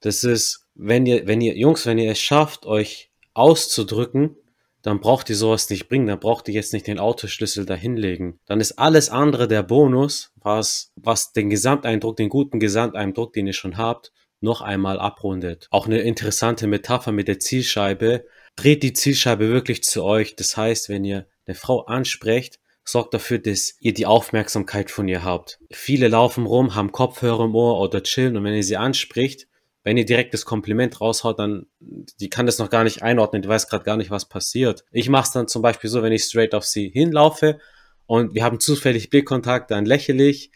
Das 0.01 0.25
ist, 0.25 0.67
wenn 0.75 1.07
ihr, 1.07 1.27
wenn 1.27 1.41
ihr, 1.41 1.57
Jungs, 1.57 1.87
wenn 1.87 1.99
ihr 1.99 2.11
es 2.11 2.21
schafft, 2.21 2.67
euch 2.67 3.11
auszudrücken, 3.35 4.37
dann 4.83 5.01
braucht 5.01 5.31
ihr 5.31 5.37
sowas 5.37 5.71
nicht 5.71 5.89
bringen, 5.89 6.09
dann 6.09 6.19
braucht 6.19 6.49
ihr 6.49 6.55
jetzt 6.55 6.73
nicht 6.73 6.89
den 6.89 6.99
Autoschlüssel 6.99 7.65
dahinlegen. 7.65 8.41
Dann 8.47 8.61
ist 8.61 8.79
alles 8.79 9.11
andere 9.11 9.47
der 9.47 9.63
Bonus, 9.63 10.33
was, 10.37 10.93
was 10.97 11.33
den 11.33 11.51
Gesamteindruck, 11.51 12.17
den 12.17 12.29
guten 12.29 12.59
Gesamteindruck, 12.59 13.33
den 13.33 13.47
ihr 13.47 13.53
schon 13.53 13.77
habt, 13.77 14.13
noch 14.41 14.61
einmal 14.61 14.99
abrundet. 14.99 15.69
Auch 15.71 15.87
eine 15.87 16.01
interessante 16.01 16.67
Metapher 16.67 17.13
mit 17.13 17.29
der 17.29 17.39
Zielscheibe. 17.39 18.27
Dreht 18.57 18.83
die 18.83 18.93
Zielscheibe 18.93 19.49
wirklich 19.49 19.85
zu 19.85 20.03
euch. 20.03 20.35
Das 20.35 20.57
heißt, 20.57 20.89
wenn 20.89 21.05
ihr 21.05 21.27
eine 21.47 21.55
Frau 21.55 21.83
ansprecht, 21.85 22.59
sorgt 22.85 23.15
dafür, 23.15 23.39
dass 23.39 23.77
ihr 23.81 23.95
die 23.95 24.07
Aufmerksamkeit 24.07 24.91
von 24.91 25.09
ihr 25.09 25.25
habt. 25.25 25.59
Viele 25.71 26.09
laufen 26.09 26.47
rum, 26.47 26.75
haben 26.75 26.93
Kopfhörer 26.93 27.45
im 27.45 27.55
Ohr 27.55 27.79
oder 27.81 28.03
chillen 28.03 28.37
und 28.37 28.45
wenn 28.45 28.55
ihr 28.55 28.65
sie 28.65 28.77
anspricht, 28.77 29.47
wenn 29.85 29.97
ihr 29.97 30.05
direkt 30.05 30.33
das 30.33 30.45
Kompliment 30.45 31.01
raushaut, 31.01 31.39
dann 31.39 31.67
die 31.81 32.31
kann 32.31 32.47
das 32.47 32.59
noch 32.59 32.71
gar 32.71 32.85
nicht 32.85 33.03
einordnen, 33.03 33.43
die 33.43 33.49
weiß 33.49 33.69
gerade 33.69 33.85
gar 33.85 33.97
nicht, 33.97 34.11
was 34.11 34.29
passiert. 34.29 34.85
Ich 34.93 35.09
mache 35.09 35.25
es 35.25 35.33
dann 35.33 35.49
zum 35.49 35.63
Beispiel 35.63 35.91
so, 35.91 36.03
wenn 36.03 36.13
ich 36.13 36.25
straight 36.25 36.55
auf 36.55 36.65
sie 36.65 36.89
hinlaufe 36.89 37.59
und 38.07 38.35
wir 38.35 38.45
haben 38.45 38.61
zufällig 38.61 39.11
Blickkontakt, 39.11 39.71
dann 39.71 39.85
lächle 39.85 40.25
ich, 40.25 40.53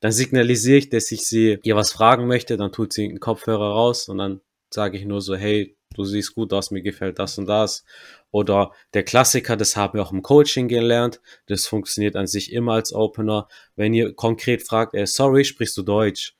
dann 0.00 0.12
signalisiere 0.12 0.78
ich, 0.78 0.88
dass 0.90 1.10
ich 1.10 1.26
sie 1.26 1.58
ihr 1.62 1.76
was 1.76 1.92
fragen 1.92 2.26
möchte, 2.26 2.56
dann 2.56 2.72
tut 2.72 2.92
sie 2.92 3.04
einen 3.04 3.20
Kopfhörer 3.20 3.72
raus 3.72 4.08
und 4.08 4.18
dann 4.18 4.40
sage 4.70 4.98
ich 4.98 5.04
nur 5.04 5.22
so, 5.22 5.36
hey, 5.36 5.76
du 5.94 6.04
siehst 6.04 6.34
gut 6.34 6.52
aus, 6.52 6.70
mir 6.70 6.82
gefällt 6.82 7.18
das 7.18 7.38
und 7.38 7.46
das. 7.46 7.84
Oder 8.30 8.72
der 8.92 9.02
Klassiker, 9.02 9.56
das 9.56 9.76
haben 9.76 9.94
wir 9.94 10.02
auch 10.02 10.12
im 10.12 10.22
Coaching 10.22 10.68
gelernt. 10.68 11.20
Das 11.46 11.66
funktioniert 11.66 12.16
an 12.16 12.26
sich 12.26 12.52
immer 12.52 12.74
als 12.74 12.92
Opener. 12.92 13.48
Wenn 13.76 13.94
ihr 13.94 14.14
konkret 14.14 14.62
fragt, 14.62 14.94
ey, 14.94 15.06
sorry, 15.06 15.44
sprichst 15.44 15.76
du 15.76 15.82
Deutsch? 15.82 16.36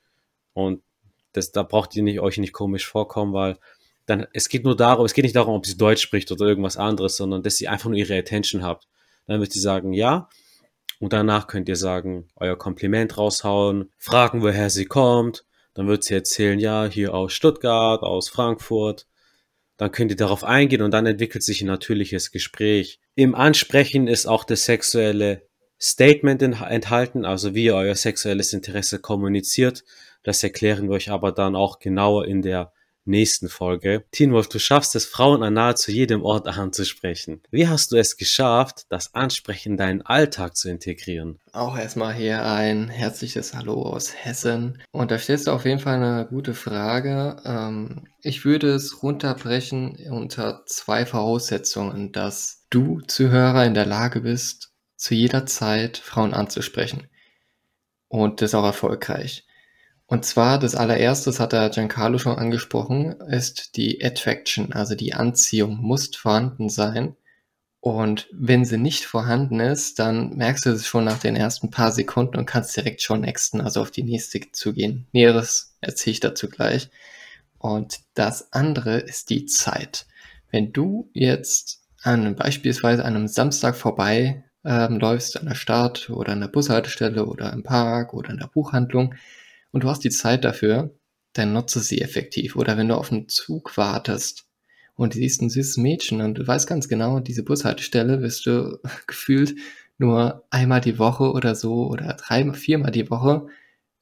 Und 0.53 0.83
das, 1.33 1.53
da 1.53 1.63
braucht 1.63 1.95
ihr 1.97 2.03
nicht, 2.03 2.21
euch 2.21 2.39
nicht 2.39 2.53
komisch 2.53 2.87
vorkommen, 2.87 3.33
weil 3.33 3.59
dann, 4.07 4.27
es 4.33 4.49
geht 4.49 4.65
nur 4.65 4.77
darum, 4.77 5.05
es 5.05 5.15
geht 5.15 5.25
nicht 5.25 5.37
darum, 5.37 5.55
ob 5.55 5.67
sie 5.67 5.77
Deutsch 5.77 6.03
spricht 6.03 6.31
oder 6.31 6.47
irgendwas 6.47 6.77
anderes, 6.77 7.17
sondern 7.17 7.43
dass 7.43 7.57
sie 7.57 7.69
einfach 7.69 7.89
nur 7.89 7.99
ihre 7.99 8.17
Attention 8.17 8.63
habt. 8.63 8.89
Dann 9.27 9.41
wird 9.41 9.53
sie 9.53 9.61
sagen, 9.61 9.93
ja. 9.93 10.29
Und 10.99 11.13
danach 11.13 11.47
könnt 11.47 11.69
ihr 11.69 11.77
sagen, 11.77 12.29
euer 12.37 12.57
Kompliment 12.57 13.19
raushauen, 13.19 13.93
fragen, 13.99 14.43
woher 14.43 14.71
sie 14.71 14.87
kommt. 14.87 15.45
Dann 15.75 15.89
wird 15.89 16.05
sie 16.05 16.15
erzählen, 16.15 16.59
ja, 16.59 16.87
hier 16.87 17.13
aus 17.13 17.33
Stuttgart, 17.33 18.03
aus 18.03 18.29
Frankfurt 18.31 19.07
dann 19.77 19.93
könnt 19.93 20.11
ihr 20.11 20.17
darauf 20.17 20.45
eingehen 20.45 20.83
und 20.83 20.91
dann 20.93 21.07
entwickelt 21.07 21.43
sich 21.43 21.63
ein 21.63 21.67
natürliches 21.67 22.31
Gespräch. 22.31 23.01
Im 23.15 23.35
Ansprechen 23.35 24.09
ist 24.09 24.27
auch 24.27 24.45
das 24.45 24.65
sexuelle 24.65 25.43
Statement 25.81 26.41
enthalten, 26.43 27.25
also 27.25 27.55
wie 27.55 27.67
ihr 27.67 27.75
euer 27.75 27.95
sexuelles 27.95 28.53
Interesse 28.53 28.99
kommuniziert. 28.99 29.85
Das 30.23 30.43
erklären 30.43 30.89
wir 30.89 30.97
euch 30.97 31.11
aber 31.11 31.33
dann 31.33 31.55
auch 31.55 31.79
genauer 31.79 32.27
in 32.27 32.43
der 32.43 32.73
nächsten 33.07 33.49
Folge. 33.49 34.05
Teen 34.11 34.31
du 34.31 34.59
schaffst 34.59 34.95
es, 34.95 35.07
Frauen 35.07 35.43
an 35.43 35.55
nahezu 35.55 35.91
jedem 35.91 36.23
Ort 36.23 36.47
anzusprechen. 36.47 37.43
Wie 37.51 37.69
hast 37.69 37.93
du 37.93 37.97
es 37.97 38.17
geschafft, 38.17 38.87
das 38.89 39.15
Ansprechen 39.15 39.73
in 39.73 39.77
deinen 39.77 40.03
Alltag 40.03 40.57
zu 40.57 40.69
integrieren? 40.69 41.39
Auch 41.53 41.77
erstmal 41.79 42.15
hier 42.15 42.45
ein 42.45 42.89
herzliches 42.89 43.55
Hallo 43.55 43.83
aus 43.83 44.15
Hessen. 44.15 44.83
Und 44.93 45.11
da 45.11 45.19
stellst 45.19 45.47
du 45.47 45.53
auf 45.53 45.65
jeden 45.65 45.81
Fall 45.81 45.97
eine 45.97 46.27
gute 46.27 46.55
Frage. 46.55 47.37
Ähm, 47.45 48.09
ich 48.23 48.45
würde 48.45 48.75
es 48.75 49.03
runterbrechen 49.03 49.97
unter 50.11 50.63
zwei 50.67 51.07
Voraussetzungen, 51.07 52.13
dass 52.13 52.67
du 52.71 53.01
Zuhörer 53.01 53.65
in 53.65 53.75
der 53.75 53.87
Lage 53.87 54.21
bist, 54.21 54.73
zu 54.97 55.15
jeder 55.15 55.47
Zeit 55.47 55.99
Frauen 55.99 56.35
anzusprechen. 56.35 57.09
Und 58.09 58.41
das 58.41 58.55
auch 58.55 58.65
erfolgreich. 58.65 59.47
Und 60.07 60.25
zwar 60.25 60.59
das 60.59 60.77
allererste, 60.77 61.31
das 61.31 61.41
hat 61.41 61.53
der 61.53 61.69
Giancarlo 61.69 62.19
schon 62.19 62.39
angesprochen, 62.39 63.13
ist 63.29 63.77
die 63.77 64.05
Attraction, 64.05 64.73
also 64.73 64.95
die 64.95 65.15
Anziehung 65.15 65.79
muss 65.79 66.15
vorhanden 66.15 66.69
sein. 66.69 67.17
Und 67.81 68.29
wenn 68.33 68.65
sie 68.65 68.79
nicht 68.79 69.05
vorhanden 69.05 69.61
ist, 69.61 69.99
dann 69.99 70.37
merkst 70.37 70.67
du 70.67 70.71
es 70.71 70.87
schon 70.87 71.05
nach 71.05 71.19
den 71.19 71.37
ersten 71.37 71.71
paar 71.71 71.93
Sekunden 71.93 72.37
und 72.37 72.47
kannst 72.47 72.77
direkt 72.77 73.03
schon 73.03 73.21
nexten, 73.21 73.61
also 73.61 73.81
auf 73.81 73.91
die 73.91 74.03
nächste 74.03 74.41
zugehen. 74.53 75.07
Näheres 75.13 75.77
erzähle 75.81 76.13
ich 76.13 76.21
dazu 76.21 76.49
gleich. 76.49 76.89
Und 77.59 78.01
das 78.15 78.53
andere 78.53 78.99
ist 78.99 79.31
die 79.31 79.47
Zeit. 79.47 80.07
Wenn 80.51 80.73
du 80.73 81.11
jetzt 81.15 81.81
an 82.03 82.37
beispielsweise 82.37 83.05
an 83.05 83.17
einem 83.17 83.29
Samstag 83.29 83.77
vorbei 83.77 84.45
ähm, 84.65 84.99
läufst 84.99 85.39
an 85.39 85.47
der 85.47 85.55
Stadt 85.55 86.11
oder 86.11 86.33
an 86.33 86.41
der 86.41 86.49
Bushaltestelle 86.49 87.25
oder 87.25 87.53
im 87.53 87.63
Park 87.63 88.15
oder 88.15 88.31
in 88.31 88.39
der 88.39 88.49
Buchhandlung, 88.49 89.15
und 89.77 89.85
du 89.85 89.91
hast 89.91 90.05
die 90.05 90.11
Zeit 90.11 90.43
dafür, 90.43 90.97
dann 91.35 91.53
nutze 91.53 91.81
sie 91.81 92.01
effektiv. 92.01 92.57
Oder 92.57 92.79
wenn 92.79 92.89
du 92.89 92.95
auf 92.95 93.13
einen 93.13 93.29
Zug 93.29 93.77
wartest 93.77 94.47
und 94.95 95.13
du 95.13 95.19
siehst 95.19 95.43
ein 95.43 95.51
süßes 95.51 95.77
Mädchen 95.77 96.23
und 96.23 96.39
du 96.39 96.47
weißt 96.47 96.67
ganz 96.67 96.89
genau, 96.89 97.21
diese 97.21 97.43
Bushaltestelle 97.43 98.23
wirst 98.23 98.47
du 98.47 98.79
gefühlt 99.07 99.55
nur 99.99 100.47
einmal 100.49 100.81
die 100.81 100.99
Woche 100.99 101.31
oder 101.31 101.55
so 101.55 101.89
oder 101.89 102.15
drei, 102.15 102.51
viermal 102.55 102.91
die 102.91 103.11
Woche 103.11 103.49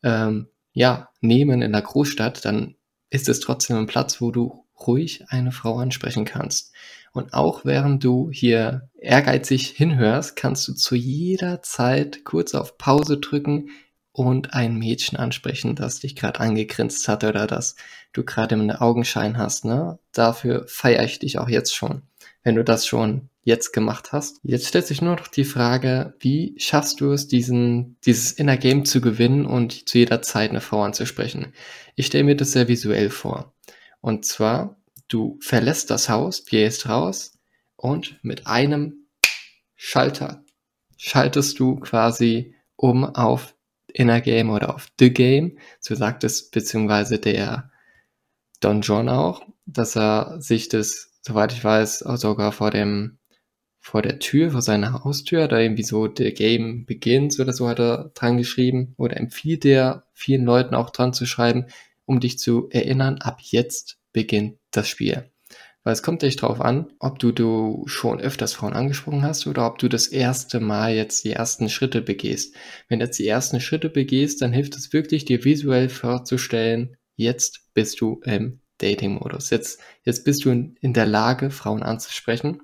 ähm, 0.05 0.47
ja, 0.75 1.09
nehmen 1.21 1.61
in 1.61 1.73
der 1.73 1.83
Großstadt, 1.83 2.45
dann 2.45 2.77
ist 3.11 3.29
es 3.29 3.41
trotzdem 3.41 3.77
ein 3.77 3.87
Platz, 3.87 4.21
wo 4.21 4.31
du 4.31 4.65
ruhig 4.87 5.25
eine 5.27 5.51
Frau 5.51 5.79
ansprechen 5.79 6.25
kannst. 6.25 6.73
Und 7.11 7.35
auch 7.35 7.65
während 7.65 8.05
du 8.05 8.31
hier 8.31 8.91
ehrgeizig 8.95 9.71
hinhörst, 9.71 10.37
kannst 10.37 10.69
du 10.69 10.73
zu 10.75 10.95
jeder 10.95 11.63
Zeit 11.63 12.25
kurz 12.25 12.55
auf 12.55 12.79
Pause 12.79 13.19
drücken, 13.19 13.71
und 14.15 14.55
ein 14.55 14.77
Mädchen 14.77 15.19
ansprechen, 15.19 15.75
das 15.75 15.99
dich 15.99 16.15
gerade 16.15 16.39
angegrinst 16.39 17.09
hat 17.09 17.25
oder 17.25 17.49
das 17.49 17.75
du 18.13 18.23
gerade 18.23 18.55
im 18.55 18.71
Augenschein 18.71 19.37
hast, 19.37 19.65
ne? 19.65 19.99
Dafür 20.13 20.67
feiere 20.69 21.03
ich 21.03 21.19
dich 21.19 21.39
auch 21.39 21.49
jetzt 21.49 21.75
schon, 21.75 22.03
wenn 22.45 22.55
du 22.55 22.63
das 22.63 22.87
schon 22.87 23.29
jetzt 23.43 23.73
gemacht 23.73 24.13
hast. 24.13 24.39
Jetzt 24.45 24.69
stellt 24.69 24.87
sich 24.87 25.03
nur 25.03 25.17
noch 25.17 25.27
die 25.27 25.45
Frage, 25.45 26.15
wie 26.21 26.55
schaffst 26.59 27.01
du 27.01 27.11
es, 27.11 27.27
diesen, 27.27 27.97
dieses 28.07 28.31
Inner 28.31 28.57
Game 28.57 28.85
zu 28.85 29.01
gewinnen 29.01 29.47
und 29.47 29.89
zu 29.89 29.99
jeder 29.99 30.23
Zeit 30.23 30.51
eine 30.51 30.61
Frau 30.61 30.85
anzusprechen? 30.85 31.53
Ich 31.97 32.07
stelle 32.07 32.23
mir 32.23 32.37
das 32.37 32.53
sehr 32.53 32.69
visuell 32.69 33.11
vor. 33.11 33.53
Und 34.01 34.25
zwar, 34.25 34.77
du 35.09 35.39
verlässt 35.41 35.91
das 35.91 36.09
Haus, 36.09 36.47
gehst 36.47 36.89
raus 36.89 37.37
und 37.75 38.21
mit 38.23 38.47
einem 38.47 39.09
Schalter 39.75 40.45
schaltest 40.97 41.59
du 41.59 41.81
quasi 41.81 42.55
um 42.77 43.05
auf 43.05 43.55
Inner 43.95 44.21
Game 44.21 44.51
oder 44.51 44.75
auf 44.75 44.89
The 44.99 45.13
Game, 45.13 45.59
so 45.81 45.95
sagt 45.95 46.25
es 46.25 46.51
beziehungsweise 46.51 47.19
der 47.19 47.71
Don 48.61 48.83
John 48.83 49.09
auch. 49.09 49.43
dass 49.67 49.97
er 49.97 50.41
sich 50.41 50.69
das, 50.69 51.13
soweit 51.23 51.53
ich 51.53 51.65
weiß, 51.65 52.01
sogar 52.01 52.53
vor 52.53 52.71
dem 52.71 53.19
vor 53.81 54.01
der 54.03 54.19
Tür, 54.19 54.51
vor 54.51 54.63
seiner 54.63 55.05
Haustür, 55.05 55.47
da 55.47 55.59
irgendwie 55.59 55.83
so 55.83 56.07
der 56.07 56.33
Game 56.33 56.87
Begins 56.87 57.39
oder 57.39 57.53
so 57.53 57.69
hat 57.69 57.79
er 57.79 58.11
dran 58.15 58.39
geschrieben 58.39 58.95
oder 58.97 59.19
empfiehlt 59.19 59.65
er 59.67 60.07
vielen 60.15 60.45
Leuten 60.45 60.75
auch 60.75 60.91
dran 60.91 61.13
zu 61.13 61.27
schreiben, 61.27 61.67
um 62.07 62.19
dich 62.21 62.39
zu 62.39 62.69
erinnern, 62.71 63.19
ab 63.19 63.41
jetzt 63.43 63.99
beginnt 64.13 64.59
das 64.71 64.89
Spiel. 64.89 65.31
Weil 65.85 65.93
es 65.93 66.03
kommt 66.03 66.23
echt 66.23 66.41
drauf 66.41 66.63
an, 66.63 66.91
ob 66.99 67.19
du, 67.19 67.31
du 67.31 67.85
schon 67.87 68.19
öfters 68.19 68.55
Frauen 68.55 68.73
angesprochen 68.73 69.23
hast 69.23 69.47
oder 69.47 69.67
ob 69.67 69.79
du 69.79 69.89
das 69.89 70.07
erste 70.07 70.59
Mal 70.59 70.95
jetzt 70.95 71.25
die 71.25 71.33
ersten 71.33 71.69
Schritte 71.69 72.01
begehst. 72.01 72.57
Wenn 72.89 72.99
du 72.99 73.05
jetzt 73.05 73.19
die 73.19 73.29
ersten 73.29 73.61
Schritte 73.61 73.91
begehst, 73.91 74.41
dann 74.41 74.53
hilft 74.53 74.77
es 74.77 74.95
wirklich, 74.95 75.27
dir 75.27 75.45
visuell 75.45 75.91
vorzustellen, 75.91 76.97
jetzt 77.17 77.69
bist 77.75 78.01
du 78.01 78.23
im 78.25 78.61
Dating-Modus. 78.79 79.51
Jetzt, 79.51 79.79
jetzt 80.05 80.25
bist 80.25 80.47
du 80.47 80.51
in, 80.51 80.77
in 80.81 80.95
der 80.95 81.07
Lage, 81.07 81.51
Frauen 81.51 81.83
anzusprechen. 81.83 82.63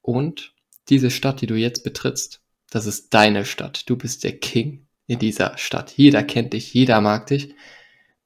Und 0.00 0.54
diese 0.88 1.10
Stadt, 1.10 1.42
die 1.42 1.46
du 1.46 1.54
jetzt 1.54 1.84
betrittst, 1.84 2.40
das 2.70 2.86
ist 2.86 3.12
deine 3.12 3.44
Stadt. 3.44 3.88
Du 3.88 3.96
bist 3.96 4.24
der 4.24 4.38
King 4.38 4.86
in 5.06 5.18
dieser 5.18 5.58
Stadt. 5.58 5.92
Jeder 5.96 6.22
kennt 6.22 6.54
dich, 6.54 6.72
jeder 6.72 7.02
mag 7.02 7.26
dich. 7.26 7.54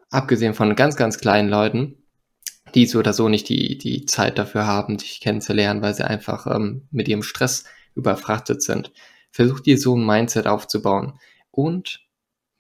Abgesehen 0.09 0.55
von 0.55 0.77
ganz, 0.77 0.95
ganz 0.95 1.19
kleinen 1.19 1.49
Leuten, 1.49 2.06
die 2.77 2.87
so 2.87 3.01
oder 3.01 3.13
so 3.13 3.29
nicht 3.29 3.49
die, 3.49 3.77
die 3.79 4.07
Zeit 4.07 4.39
dafür 4.39 4.67
haben, 4.67 4.99
dich 4.99 5.21
kennenzulernen, 5.21 5.83
weil 5.83 5.95
sie 5.95 6.07
einfach 6.07 6.47
ähm, 6.47 6.87
mit 6.93 7.09
ihrem 7.09 7.25
Stress 7.25 7.65
überfrachtet 7.97 8.63
sind. 8.63 8.93
Versuch 9.33 9.61
dir 9.61 9.79
so 9.79 9.97
ein 9.97 10.07
Mindset 10.07 10.47
aufzubauen. 10.47 11.19
Und 11.51 12.07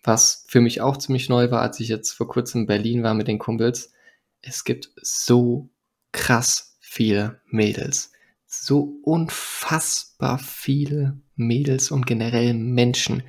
was 0.02 0.44
für 0.48 0.60
mich 0.60 0.80
auch 0.80 0.96
ziemlich 0.96 1.28
neu 1.28 1.50
war, 1.50 1.62
als 1.62 1.78
ich 1.78 1.88
jetzt 1.88 2.12
vor 2.12 2.28
kurzem 2.28 2.62
in 2.62 2.66
Berlin 2.66 3.02
war 3.04 3.14
mit 3.14 3.28
den 3.28 3.38
Kumpels, 3.38 3.92
es 4.40 4.64
gibt 4.64 4.90
so 5.02 5.70
krass 6.10 6.78
viele 6.80 7.40
Mädels 7.46 8.10
so 8.46 8.98
unfassbar 9.02 10.38
viele 10.38 11.20
Mädels 11.34 11.90
und 11.90 12.06
generell 12.06 12.54
Menschen. 12.54 13.22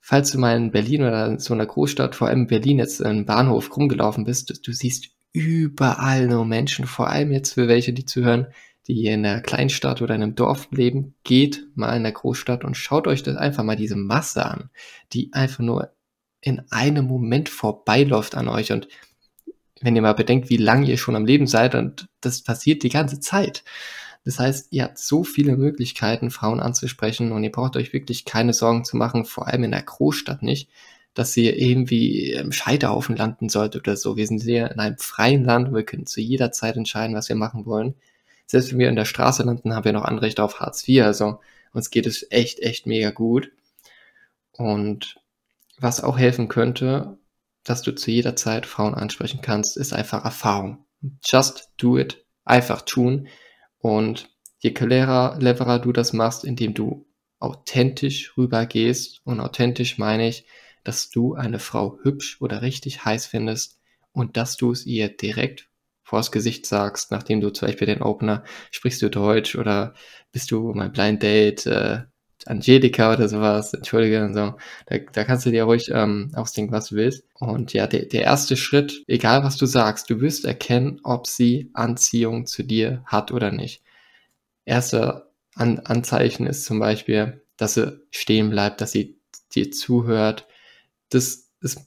Falls 0.00 0.30
du 0.30 0.38
mal 0.38 0.56
in 0.56 0.70
Berlin 0.70 1.02
oder 1.02 1.26
in 1.26 1.38
so 1.38 1.52
einer 1.52 1.66
Großstadt, 1.66 2.14
vor 2.14 2.28
allem 2.28 2.42
in 2.42 2.46
Berlin 2.46 2.78
jetzt 2.78 3.00
im 3.00 3.26
Bahnhof 3.26 3.76
rumgelaufen 3.76 4.24
bist, 4.24 4.66
du 4.66 4.72
siehst 4.72 5.10
überall 5.32 6.26
nur 6.26 6.44
Menschen, 6.44 6.86
vor 6.86 7.08
allem 7.08 7.32
jetzt 7.32 7.54
für 7.54 7.68
welche, 7.68 7.92
die 7.92 8.04
zuhören, 8.04 8.48
die 8.86 9.06
in 9.06 9.24
einer 9.24 9.40
Kleinstadt 9.40 10.00
oder 10.00 10.14
in 10.14 10.22
einem 10.22 10.34
Dorf 10.34 10.68
leben, 10.70 11.14
geht 11.22 11.66
mal 11.74 11.94
in 11.96 12.02
der 12.02 12.12
Großstadt 12.12 12.64
und 12.64 12.76
schaut 12.76 13.06
euch 13.06 13.22
das 13.22 13.36
einfach 13.36 13.62
mal 13.62 13.76
diese 13.76 13.96
Masse 13.96 14.44
an, 14.46 14.70
die 15.12 15.32
einfach 15.32 15.60
nur 15.60 15.92
in 16.40 16.62
einem 16.70 17.06
Moment 17.06 17.48
vorbeiläuft 17.48 18.34
an 18.34 18.48
euch. 18.48 18.72
Und 18.72 18.88
wenn 19.80 19.94
ihr 19.94 20.02
mal 20.02 20.14
bedenkt, 20.14 20.48
wie 20.48 20.56
lange 20.56 20.86
ihr 20.86 20.96
schon 20.96 21.16
am 21.16 21.26
Leben 21.26 21.46
seid 21.46 21.74
und 21.74 22.08
das 22.20 22.42
passiert 22.42 22.82
die 22.82 22.88
ganze 22.88 23.20
Zeit. 23.20 23.62
Das 24.24 24.38
heißt, 24.38 24.68
ihr 24.72 24.84
habt 24.84 24.98
so 24.98 25.22
viele 25.24 25.56
Möglichkeiten, 25.56 26.30
Frauen 26.30 26.60
anzusprechen 26.60 27.32
und 27.32 27.44
ihr 27.44 27.52
braucht 27.52 27.76
euch 27.76 27.92
wirklich 27.92 28.24
keine 28.24 28.52
Sorgen 28.52 28.84
zu 28.84 28.96
machen, 28.96 29.24
vor 29.24 29.46
allem 29.46 29.64
in 29.64 29.70
der 29.70 29.82
Großstadt 29.82 30.42
nicht, 30.42 30.70
dass 31.18 31.36
ihr 31.36 31.58
irgendwie 31.58 32.30
im 32.30 32.52
Scheiterhaufen 32.52 33.16
landen 33.16 33.48
sollt 33.48 33.74
oder 33.74 33.96
so. 33.96 34.16
Wir 34.16 34.24
sind 34.28 34.40
hier 34.40 34.70
in 34.70 34.78
einem 34.78 34.98
freien 34.98 35.44
Land, 35.44 35.74
wir 35.74 35.82
können 35.82 36.06
zu 36.06 36.20
jeder 36.20 36.52
Zeit 36.52 36.76
entscheiden, 36.76 37.16
was 37.16 37.28
wir 37.28 37.34
machen 37.34 37.66
wollen. 37.66 37.96
Selbst 38.46 38.70
wenn 38.70 38.78
wir 38.78 38.88
in 38.88 38.94
der 38.94 39.04
Straße 39.04 39.42
landen, 39.42 39.74
haben 39.74 39.84
wir 39.84 39.92
noch 39.92 40.04
Anrecht 40.04 40.38
auf 40.38 40.60
Hartz 40.60 40.86
IV, 40.86 41.02
also 41.02 41.40
uns 41.72 41.90
geht 41.90 42.06
es 42.06 42.24
echt, 42.30 42.60
echt 42.60 42.86
mega 42.86 43.10
gut. 43.10 43.50
Und 44.52 45.16
was 45.76 46.04
auch 46.04 46.18
helfen 46.18 46.46
könnte, 46.46 47.18
dass 47.64 47.82
du 47.82 47.92
zu 47.96 48.12
jeder 48.12 48.36
Zeit 48.36 48.64
Frauen 48.64 48.94
ansprechen 48.94 49.40
kannst, 49.42 49.76
ist 49.76 49.92
einfach 49.92 50.24
Erfahrung. 50.24 50.86
Just 51.24 51.70
do 51.78 51.98
it. 51.98 52.24
Einfach 52.44 52.82
tun. 52.82 53.26
Und 53.78 54.30
je 54.60 54.72
cleverer, 54.72 55.36
cleverer 55.40 55.80
du 55.80 55.90
das 55.90 56.12
machst, 56.12 56.44
indem 56.44 56.74
du 56.74 57.06
authentisch 57.40 58.36
rübergehst, 58.36 59.20
und 59.24 59.40
authentisch 59.40 59.98
meine 59.98 60.28
ich, 60.28 60.46
dass 60.88 61.10
du 61.10 61.34
eine 61.34 61.58
Frau 61.58 61.98
hübsch 62.02 62.40
oder 62.40 62.62
richtig 62.62 63.04
heiß 63.04 63.26
findest 63.26 63.78
und 64.12 64.38
dass 64.38 64.56
du 64.56 64.72
es 64.72 64.86
ihr 64.86 65.14
direkt 65.14 65.68
vors 66.02 66.32
Gesicht 66.32 66.64
sagst, 66.64 67.10
nachdem 67.10 67.42
du 67.42 67.50
zum 67.50 67.68
Beispiel 67.68 67.86
den 67.86 68.00
Opener, 68.00 68.42
sprichst 68.70 69.02
du 69.02 69.10
Deutsch 69.10 69.54
oder 69.54 69.92
bist 70.32 70.50
du 70.50 70.72
mein 70.72 70.90
Blind 70.90 71.22
Date, 71.22 71.66
äh, 71.66 72.04
Angelika 72.46 73.12
oder 73.12 73.28
sowas, 73.28 73.74
entschuldige 73.74 74.24
und 74.24 74.32
so. 74.32 74.54
Da, 74.86 74.96
da 75.12 75.24
kannst 75.24 75.44
du 75.44 75.50
dir 75.50 75.64
ruhig 75.64 75.90
ähm, 75.92 76.30
ausdenken, 76.34 76.72
was 76.72 76.88
du 76.88 76.94
willst. 76.96 77.24
Und 77.34 77.74
ja, 77.74 77.86
der, 77.86 78.06
der 78.06 78.22
erste 78.22 78.56
Schritt, 78.56 79.04
egal 79.08 79.44
was 79.44 79.58
du 79.58 79.66
sagst, 79.66 80.08
du 80.08 80.22
wirst 80.22 80.46
erkennen, 80.46 81.00
ob 81.04 81.26
sie 81.26 81.70
Anziehung 81.74 82.46
zu 82.46 82.62
dir 82.62 83.02
hat 83.04 83.30
oder 83.30 83.52
nicht. 83.52 83.82
Erste 84.64 85.30
An 85.54 85.80
Anzeichen 85.80 86.46
ist 86.46 86.64
zum 86.64 86.78
Beispiel, 86.78 87.42
dass 87.58 87.74
sie 87.74 88.00
stehen 88.10 88.48
bleibt, 88.48 88.80
dass 88.80 88.92
sie 88.92 89.18
dir 89.54 89.70
zuhört. 89.70 90.46
Das 91.10 91.50
ist, 91.60 91.80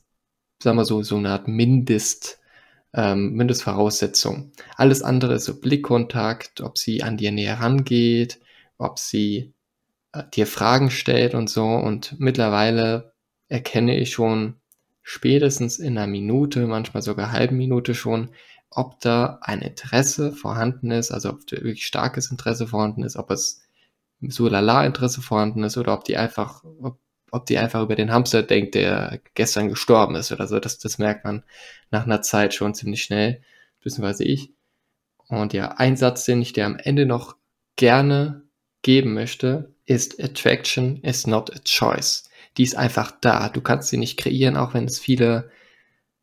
sagen 0.62 0.77
wir 0.77 0.86
so, 0.86 1.03
so 1.03 1.17
eine 1.17 1.29
Art 1.29 1.47
Mindest, 1.47 2.39
ähm, 2.93 3.34
Mindestvoraussetzung. 3.34 4.51
Alles 4.75 5.01
andere 5.01 5.36
ist 5.36 5.45
so 5.45 5.60
Blickkontakt, 5.60 6.62
ob 6.62 6.77
sie 6.77 7.03
an 7.03 7.17
dir 7.17 7.31
näher 7.31 7.60
rangeht, 7.60 8.39
ob 8.77 8.99
sie 8.99 9.53
äh, 10.13 10.23
dir 10.34 10.47
Fragen 10.47 10.91
stellt 10.91 11.36
und 11.36 11.49
so. 11.49 11.65
Und 11.65 12.19
mittlerweile 12.19 13.13
erkenne 13.47 13.97
ich 13.97 14.12
schon 14.12 14.55
spätestens 15.03 15.79
in 15.79 15.97
einer 15.97 16.07
Minute, 16.07 16.67
manchmal 16.67 17.01
sogar 17.03 17.31
halben 17.31 17.57
Minute 17.57 17.95
schon, 17.95 18.29
ob 18.69 18.99
da 19.01 19.39
ein 19.41 19.62
Interesse 19.62 20.31
vorhanden 20.31 20.91
ist, 20.91 21.12
also 21.12 21.29
ob 21.29 21.45
da 21.47 21.57
wirklich 21.57 21.86
starkes 21.86 22.31
Interesse 22.31 22.67
vorhanden 22.67 23.03
ist, 23.03 23.17
ob 23.17 23.29
es 23.31 23.62
so 24.21 24.47
lala 24.47 24.86
Interesse 24.86 25.21
vorhanden 25.21 25.63
ist 25.63 25.77
oder 25.77 25.93
ob 25.93 26.05
die 26.05 26.17
einfach, 26.17 26.63
ob, 26.81 26.97
ob 27.31 27.45
die 27.45 27.57
einfach 27.57 27.81
über 27.81 27.95
den 27.95 28.11
Hamster 28.11 28.43
denkt, 28.43 28.75
der 28.75 29.19
gestern 29.33 29.69
gestorben 29.69 30.15
ist 30.15 30.31
oder 30.31 30.47
so. 30.47 30.59
Das, 30.59 30.77
das 30.77 30.97
merkt 30.97 31.23
man 31.23 31.43
nach 31.89 32.05
einer 32.05 32.21
Zeit 32.21 32.53
schon 32.53 32.75
ziemlich 32.75 33.03
schnell, 33.03 33.41
beziehungsweise 33.81 34.25
ich. 34.25 34.53
Und 35.27 35.53
ja, 35.53 35.69
ein 35.77 35.95
Satz, 35.95 36.25
den 36.25 36.41
ich 36.41 36.51
dir 36.53 36.65
am 36.65 36.77
Ende 36.77 37.05
noch 37.05 37.37
gerne 37.77 38.43
geben 38.81 39.13
möchte, 39.13 39.73
ist 39.85 40.21
Attraction 40.21 40.97
is 41.03 41.25
not 41.25 41.55
a 41.55 41.59
choice. 41.63 42.29
Die 42.57 42.63
ist 42.63 42.75
einfach 42.75 43.11
da. 43.21 43.47
Du 43.47 43.61
kannst 43.61 43.89
sie 43.89 43.97
nicht 43.97 44.19
kreieren, 44.19 44.57
auch 44.57 44.73
wenn 44.73 44.85
es 44.85 44.99
viele, 44.99 45.49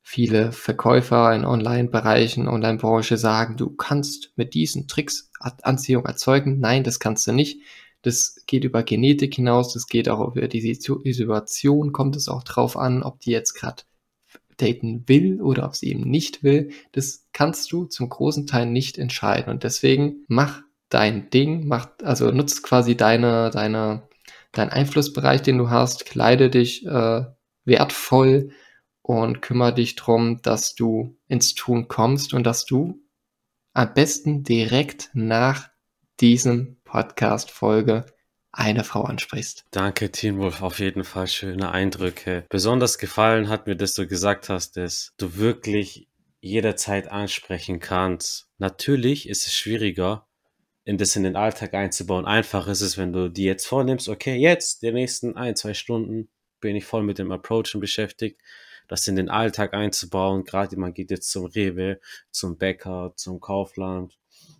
viele 0.02 0.52
Verkäufer 0.52 1.34
in 1.34 1.46
Online-Bereichen, 1.46 2.48
Online-Branche 2.48 3.16
sagen, 3.16 3.56
du 3.56 3.70
kannst 3.70 4.32
mit 4.36 4.52
diesen 4.52 4.88
Tricks 4.88 5.30
Anziehung 5.40 6.04
erzeugen. 6.04 6.60
Nein, 6.60 6.84
das 6.84 7.00
kannst 7.00 7.26
du 7.26 7.32
nicht. 7.32 7.62
Das 8.02 8.36
geht 8.46 8.64
über 8.64 8.82
Genetik 8.82 9.34
hinaus, 9.34 9.72
das 9.72 9.86
geht 9.86 10.08
auch 10.08 10.34
über 10.34 10.48
die 10.48 10.60
Situation, 10.60 11.92
kommt 11.92 12.16
es 12.16 12.28
auch 12.28 12.44
drauf 12.44 12.76
an, 12.76 13.02
ob 13.02 13.20
die 13.20 13.30
jetzt 13.30 13.54
gerade 13.54 13.82
daten 14.58 15.08
will 15.08 15.40
oder 15.40 15.64
ob 15.64 15.76
sie 15.76 15.88
eben 15.88 16.02
nicht 16.02 16.42
will. 16.42 16.70
Das 16.92 17.26
kannst 17.32 17.72
du 17.72 17.86
zum 17.86 18.08
großen 18.08 18.46
Teil 18.46 18.66
nicht 18.66 18.98
entscheiden. 18.98 19.50
Und 19.50 19.64
deswegen 19.64 20.24
mach 20.28 20.62
dein 20.88 21.30
Ding, 21.30 21.66
macht, 21.66 22.02
also 22.04 22.30
nutzt 22.30 22.62
quasi 22.62 22.96
deine, 22.96 23.50
deine, 23.50 24.08
dein 24.52 24.70
Einflussbereich, 24.70 25.42
den 25.42 25.58
du 25.58 25.70
hast, 25.70 26.06
kleide 26.06 26.50
dich 26.50 26.84
äh, 26.86 27.24
wertvoll 27.64 28.50
und 29.02 29.42
kümmere 29.42 29.74
dich 29.74 29.96
drum, 29.96 30.40
dass 30.42 30.74
du 30.74 31.16
ins 31.28 31.54
Tun 31.54 31.88
kommst 31.88 32.34
und 32.34 32.44
dass 32.44 32.64
du 32.64 33.00
am 33.72 33.94
besten 33.94 34.42
direkt 34.42 35.10
nach 35.14 35.70
diesem 36.20 36.76
Podcast-Folge 36.84 38.06
eine 38.52 38.84
Frau 38.84 39.02
ansprichst. 39.02 39.64
Danke, 39.70 40.10
Teen 40.10 40.38
Wolf, 40.38 40.62
auf 40.62 40.80
jeden 40.80 41.04
Fall 41.04 41.28
schöne 41.28 41.70
Eindrücke. 41.70 42.44
Besonders 42.48 42.98
gefallen 42.98 43.48
hat 43.48 43.66
mir, 43.66 43.76
dass 43.76 43.94
du 43.94 44.06
gesagt 44.06 44.48
hast, 44.48 44.76
dass 44.76 45.12
du 45.16 45.36
wirklich 45.36 46.08
jederzeit 46.40 47.08
ansprechen 47.08 47.80
kannst. 47.80 48.48
Natürlich 48.58 49.28
ist 49.28 49.46
es 49.46 49.54
schwieriger, 49.54 50.26
in 50.84 50.98
das 50.98 51.16
in 51.16 51.22
den 51.22 51.36
Alltag 51.36 51.74
einzubauen. 51.74 52.24
Einfach 52.24 52.66
ist 52.68 52.80
es, 52.80 52.96
wenn 52.96 53.12
du 53.12 53.28
die 53.28 53.44
jetzt 53.44 53.66
vornimmst, 53.66 54.08
okay, 54.08 54.36
jetzt, 54.36 54.82
die 54.82 54.92
nächsten 54.92 55.36
ein, 55.36 55.54
zwei 55.54 55.74
Stunden 55.74 56.30
bin 56.60 56.74
ich 56.74 56.84
voll 56.84 57.02
mit 57.02 57.18
dem 57.18 57.30
Approachen 57.30 57.80
beschäftigt, 57.80 58.40
das 58.88 59.06
in 59.06 59.16
den 59.16 59.28
Alltag 59.28 59.74
einzubauen. 59.74 60.44
Gerade 60.44 60.76
man 60.76 60.94
geht 60.94 61.10
jetzt 61.10 61.30
zum 61.30 61.46
Rewe, 61.46 62.00
zum 62.30 62.58
Bäcker, 62.58 63.12
zum 63.16 63.40
Kaufland, 63.40 64.18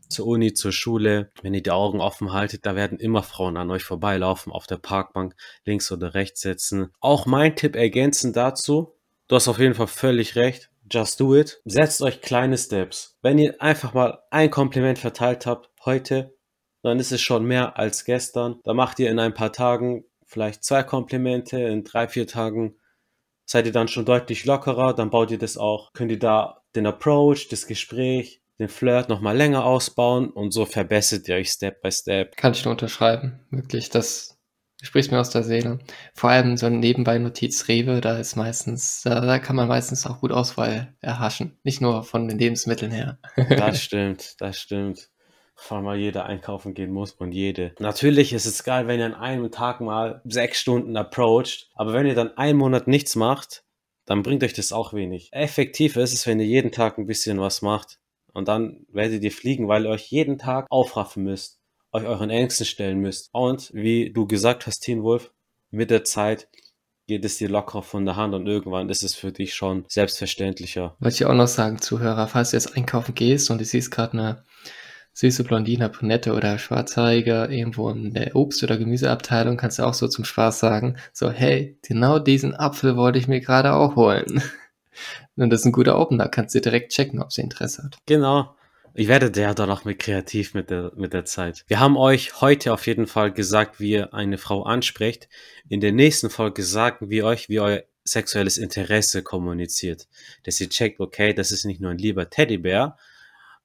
zur 0.09 0.27
Uni, 0.27 0.55
zur 0.55 0.73
Schule. 0.73 1.33
Wenn 1.43 1.55
ihr 1.55 1.62
die 1.62 1.71
Augen 1.71 2.01
offen 2.01 2.33
haltet, 2.33 2.67
da 2.67 2.77
werden 2.77 2.99
immer 2.99 3.23
Frauen 3.23 3.57
an 3.57 3.71
euch 3.71 3.85
vorbeilaufen, 3.85 4.53
auf 4.53 4.67
der 4.67 4.77
Parkbank 4.77 5.35
links 5.64 5.91
oder 5.91 6.14
rechts 6.14 6.43
sitzen. 6.43 6.93
Auch 7.01 7.27
mein 7.27 7.57
Tipp 7.57 7.77
ergänzend 7.77 8.37
dazu, 8.37 8.95
du 9.27 9.37
hast 9.37 9.49
auf 9.49 9.59
jeden 9.59 9.75
Fall 9.75 9.88
völlig 9.88 10.37
recht. 10.37 10.71
Just 10.91 11.21
do 11.21 11.37
it. 11.37 11.61
Setzt 11.67 12.01
euch 12.01 12.23
kleine 12.23 12.57
Steps. 12.57 13.19
Wenn 13.21 13.38
ihr 13.38 13.61
einfach 13.61 13.93
mal 13.93 14.21
ein 14.31 14.51
Kompliment 14.51 14.99
verteilt 14.99 15.45
habt, 15.45 15.69
heute, 15.85 16.35
dann 16.83 16.99
ist 16.99 17.12
es 17.12 17.21
schon 17.21 17.45
mehr 17.45 17.79
als 17.79 18.05
gestern. 18.05 18.61
Da 18.64 18.73
macht 18.73 18.99
ihr 18.99 19.11
in 19.11 19.19
ein 19.19 19.35
paar 19.35 19.53
Tagen 19.53 20.05
vielleicht 20.25 20.64
zwei 20.64 20.83
Komplimente, 20.83 21.61
in 21.61 21.85
drei, 21.85 22.09
vier 22.09 22.27
Tagen 22.27 22.77
seid 23.48 23.66
ihr 23.66 23.72
dann 23.72 23.88
schon 23.88 24.04
deutlich 24.04 24.44
lockerer, 24.44 24.94
dann 24.94 25.11
baut 25.11 25.30
ihr 25.30 25.38
das 25.38 25.56
auch, 25.56 25.92
könnt 25.94 26.12
ihr 26.12 26.18
da 26.18 26.62
den 26.76 26.87
Approach, 26.87 27.48
das 27.48 27.66
Gespräch 27.66 28.42
den 28.58 28.68
Flirt 28.68 29.08
noch 29.08 29.20
mal 29.20 29.37
länger 29.37 29.64
ausbauen 29.64 30.30
und 30.30 30.52
so 30.52 30.66
verbessert 30.66 31.28
ihr 31.28 31.37
euch 31.37 31.50
Step 31.50 31.80
by 31.80 31.90
Step. 31.90 32.37
Kann 32.37 32.52
ich 32.52 32.64
nur 32.64 32.72
unterschreiben. 32.72 33.40
Wirklich, 33.50 33.88
das 33.88 34.37
spricht 34.82 35.11
mir 35.11 35.20
aus 35.20 35.30
der 35.30 35.44
Seele. 35.44 35.78
Vor 36.14 36.30
allem 36.30 36.56
so 36.56 36.66
'n 36.66 36.80
Nebenbei-Notiz 36.80 37.68
Rewe, 37.68 38.00
da 38.00 38.18
ist 38.18 38.37
meistens 38.37 39.02
da 39.02 39.20
da 39.20 39.38
kann 39.38 39.56
man 39.56 39.68
meistens 39.68 40.06
auch 40.06 40.20
gut 40.20 40.32
Auswahl 40.32 40.94
erhaschen, 41.00 41.58
nicht 41.62 41.80
nur 41.80 42.02
von 42.04 42.28
den 42.28 42.38
Lebensmitteln 42.38 42.90
her. 42.90 43.18
Das 43.48 43.80
stimmt, 43.82 44.34
das 44.40 44.58
stimmt. 44.58 45.08
Vor 45.61 45.79
allem, 45.79 45.87
weil 45.87 45.99
jeder 45.99 46.25
einkaufen 46.25 46.73
gehen 46.73 46.92
muss 46.92 47.11
und 47.12 47.33
jede. 47.33 47.73
Natürlich 47.81 48.33
ist 48.33 48.47
es 48.47 48.62
geil, 48.62 48.87
wenn 48.87 49.01
ihr 49.01 49.07
an 49.07 49.14
einem 49.14 49.51
Tag 49.51 49.81
mal 49.81 50.23
6 50.25 50.61
Stunden 50.61 50.97
approacht, 50.97 51.68
aber 51.75 51.92
wenn 51.92 52.07
ihr 52.07 52.14
dann 52.14 52.37
einen 52.38 52.57
Monat 52.57 52.87
nichts 52.87 53.16
macht, 53.16 53.64
dann 54.07 54.23
bringt 54.23 54.44
euch 54.44 54.53
das 54.53 54.73
auch 54.73 54.92
wenig. 54.94 55.31
Effektiv 55.33 55.97
ist 55.97 56.12
es, 56.14 56.27
wenn 56.29 56.38
ihr 56.38 56.47
jeden 56.47 56.71
Tag 56.71 56.97
'n 56.97 57.07
bisschen 57.07 57.40
was 57.40 57.61
macht 57.61 57.99
und 58.33 58.47
dann 58.47 58.87
werdet 58.92 59.25
ihr 59.25 59.33
fliegen, 59.33 59.66
weil 59.66 59.85
ihr 59.85 59.90
euch 59.90 60.07
jeden 60.12 60.38
Tag 60.38 60.66
aufraffen 60.71 61.25
müsst, 61.25 61.59
euch 61.92 62.05
euren 62.05 62.31
Ängsten 62.31 62.64
stellen 62.64 63.01
müsst. 63.01 63.29
Und 63.33 63.71
wie 63.75 64.12
du 64.12 64.27
gesagt 64.29 64.64
hast, 64.68 64.79
Teen 64.81 65.03
Wolf, 65.03 65.33
mit 65.73 65.90
der 65.90 66.05
Zeit 66.05 66.49
geht 67.09 67.25
es 67.25 67.38
dir 67.38 67.49
lockerer 67.49 67.83
von 67.83 68.05
der 68.05 68.14
Hand 68.16 68.35
und 68.35 68.47
irgendwann 68.47 68.90
ist 68.90 69.03
es 69.03 69.14
für 69.16 69.33
dich 69.33 69.55
schon 69.55 69.85
selbstverständlicher. 69.88 70.94
Wollte 71.01 71.16
ich 71.16 71.25
auch 71.27 71.35
noch 71.35 71.49
sagen, 71.49 71.81
Zuhörer, 71.81 72.29
falls 72.29 72.51
du 72.51 72.57
jetzt 72.57 72.77
einkaufen 72.77 73.14
gehst 73.14 73.51
und 73.51 73.59
du 73.61 73.64
siehst 73.64 73.90
grad 73.90 74.14
'ne 74.14 74.44
süße 75.18 75.42
Blondine, 75.42 75.88
Brünette 75.88 76.33
oder 76.33 76.59
Schwarzhaarige 76.59 77.48
irgendwo 77.50 77.90
in 77.90 78.14
der 78.14 78.37
Obst 78.37 78.62
oder 78.62 78.76
Gemüseabteilung, 78.78 79.57
kannst 79.57 79.81
du 79.81 79.83
auch 79.83 79.94
so 79.94 80.07
zum 80.07 80.24
Spaß 80.24 80.61
sagen, 80.61 80.96
so: 81.12 81.28
„Hey, 81.28 81.76
genau 81.83 82.20
diesen 82.20 82.54
Apfel 82.54 82.96
wollte 82.96 83.18
ich 83.18 83.26
mir 83.26 83.40
grade 83.40 83.72
auch 83.72 83.96
holen.“ 83.96 84.40
Und 85.37 85.50
das 85.50 85.61
ist 85.61 85.66
'n 85.66 85.72
guter 85.72 85.98
Opener, 85.98 86.28
kannst 86.28 86.54
du 86.54 86.61
direkt 86.61 86.92
checken, 86.92 87.20
ob 87.20 87.33
sie 87.33 87.40
Interesse 87.42 87.83
hat. 87.83 87.98
Genau. 88.07 88.54
Ihr 88.94 89.09
werdet 89.09 89.37
ja 89.37 89.54
dann 89.54 89.70
auch 89.70 89.85
mit 89.85 89.98
kreativ 89.98 90.54
mit 90.54 90.70
der 90.70 90.92
mit 90.96 91.12
der 91.12 91.24
Zeit. 91.24 91.64
Wir 91.66 91.81
haben 91.81 91.96
euch 91.96 92.40
heute 92.40 92.72
auf 92.72 92.87
jeden 92.87 93.09
Fall 93.09 93.33
gesagt, 93.33 93.81
wie 93.81 93.90
ihr 93.92 94.14
eine 94.14 94.38
Frau 94.38 94.62
ansprecht. 94.62 95.28
In 95.68 95.81
der 95.81 95.92
nächsten 95.92 96.31
Folge 96.31 96.62
sagen 96.62 97.11
wir 97.11 97.24
euch, 97.26 97.48
wie 97.48 97.59
euer 97.61 97.83
sexuelles 98.04 98.57
Interesse 98.57 99.22
kommuniziert. 99.24 100.07
Dass 100.44 100.61
ihr 100.61 100.68
checkt, 100.68 101.00
okay, 101.00 101.35
das 101.35 101.50
ist 101.52 101.64
nicht 101.64 101.81
nur 101.81 101.90
'n 101.90 101.98
lieber 101.98 102.31
Teddybär, 102.31 102.96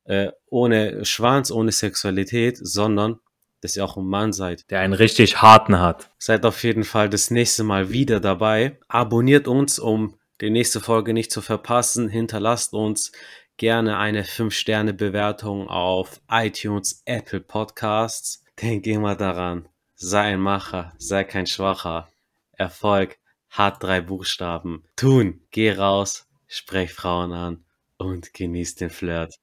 äh, 0.06 0.32
ohne 0.48 1.06
Schwanz, 1.06 1.52
ohne 1.52 1.72
Sexualität, 1.72 2.58
sondern 2.62 3.20
dass 3.62 3.78
ihr 3.78 3.86
auch 3.86 3.98
'n 3.98 4.06
Mann 4.06 4.34
seid. 4.34 4.70
Der 4.72 4.82
einen 4.82 4.94
richtig 4.94 5.42
harten 5.42 5.80
hat. 5.80 6.12
Seid 6.20 6.46
auf 6.46 6.64
jeden 6.64 6.84
Fall 6.84 7.10
das 7.10 7.32
nächste 7.32 7.64
Mal 7.64 7.92
wieder 7.92 8.20
dabei. 8.20 8.78
Abonniert 8.90 9.48
uns, 9.48 9.80
um 9.80 10.18
die 10.42 10.50
nächste 10.50 10.82
Folge 10.82 11.14
nicht 11.14 11.32
zu 11.32 11.42
verpassen. 11.42 12.10
Hinterlasst 12.10 12.74
uns 12.74 13.14
gerne 13.58 13.98
eine 13.98 14.24
5-Sterne-Bewertung 14.24 15.70
auf 15.70 16.20
iTunes, 16.30 17.02
Apple 17.06 17.40
Podcasts. 17.40 18.44
Denk 18.62 18.86
immer 18.86 19.16
daran, 19.16 19.70
sei 19.96 20.34
ein 20.34 20.42
Macher, 20.42 20.94
sei 20.98 21.24
kein 21.24 21.48
Schwacher. 21.48 22.10
Erfolg 22.58 23.18
hat 23.50 23.82
3 23.82 24.02
Buchstaben. 24.02 24.84
Tun: 24.98 25.42
Geh 25.52 25.72
raus, 25.72 26.28
sprech 26.48 26.92
Frauen 26.92 27.32
an 27.32 27.66
und 27.98 28.34
genieß 28.34 28.76
den 28.76 28.90
Flirt. 28.90 29.36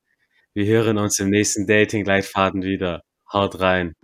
Wir 0.52 0.66
hören 0.66 0.98
uns 0.98 1.20
im 1.20 1.30
nächsten 1.30 1.64
Dating-Leitfaden 1.64 2.62
wieder. 2.62 3.02
Haut 3.32 3.60
rein. 3.60 3.94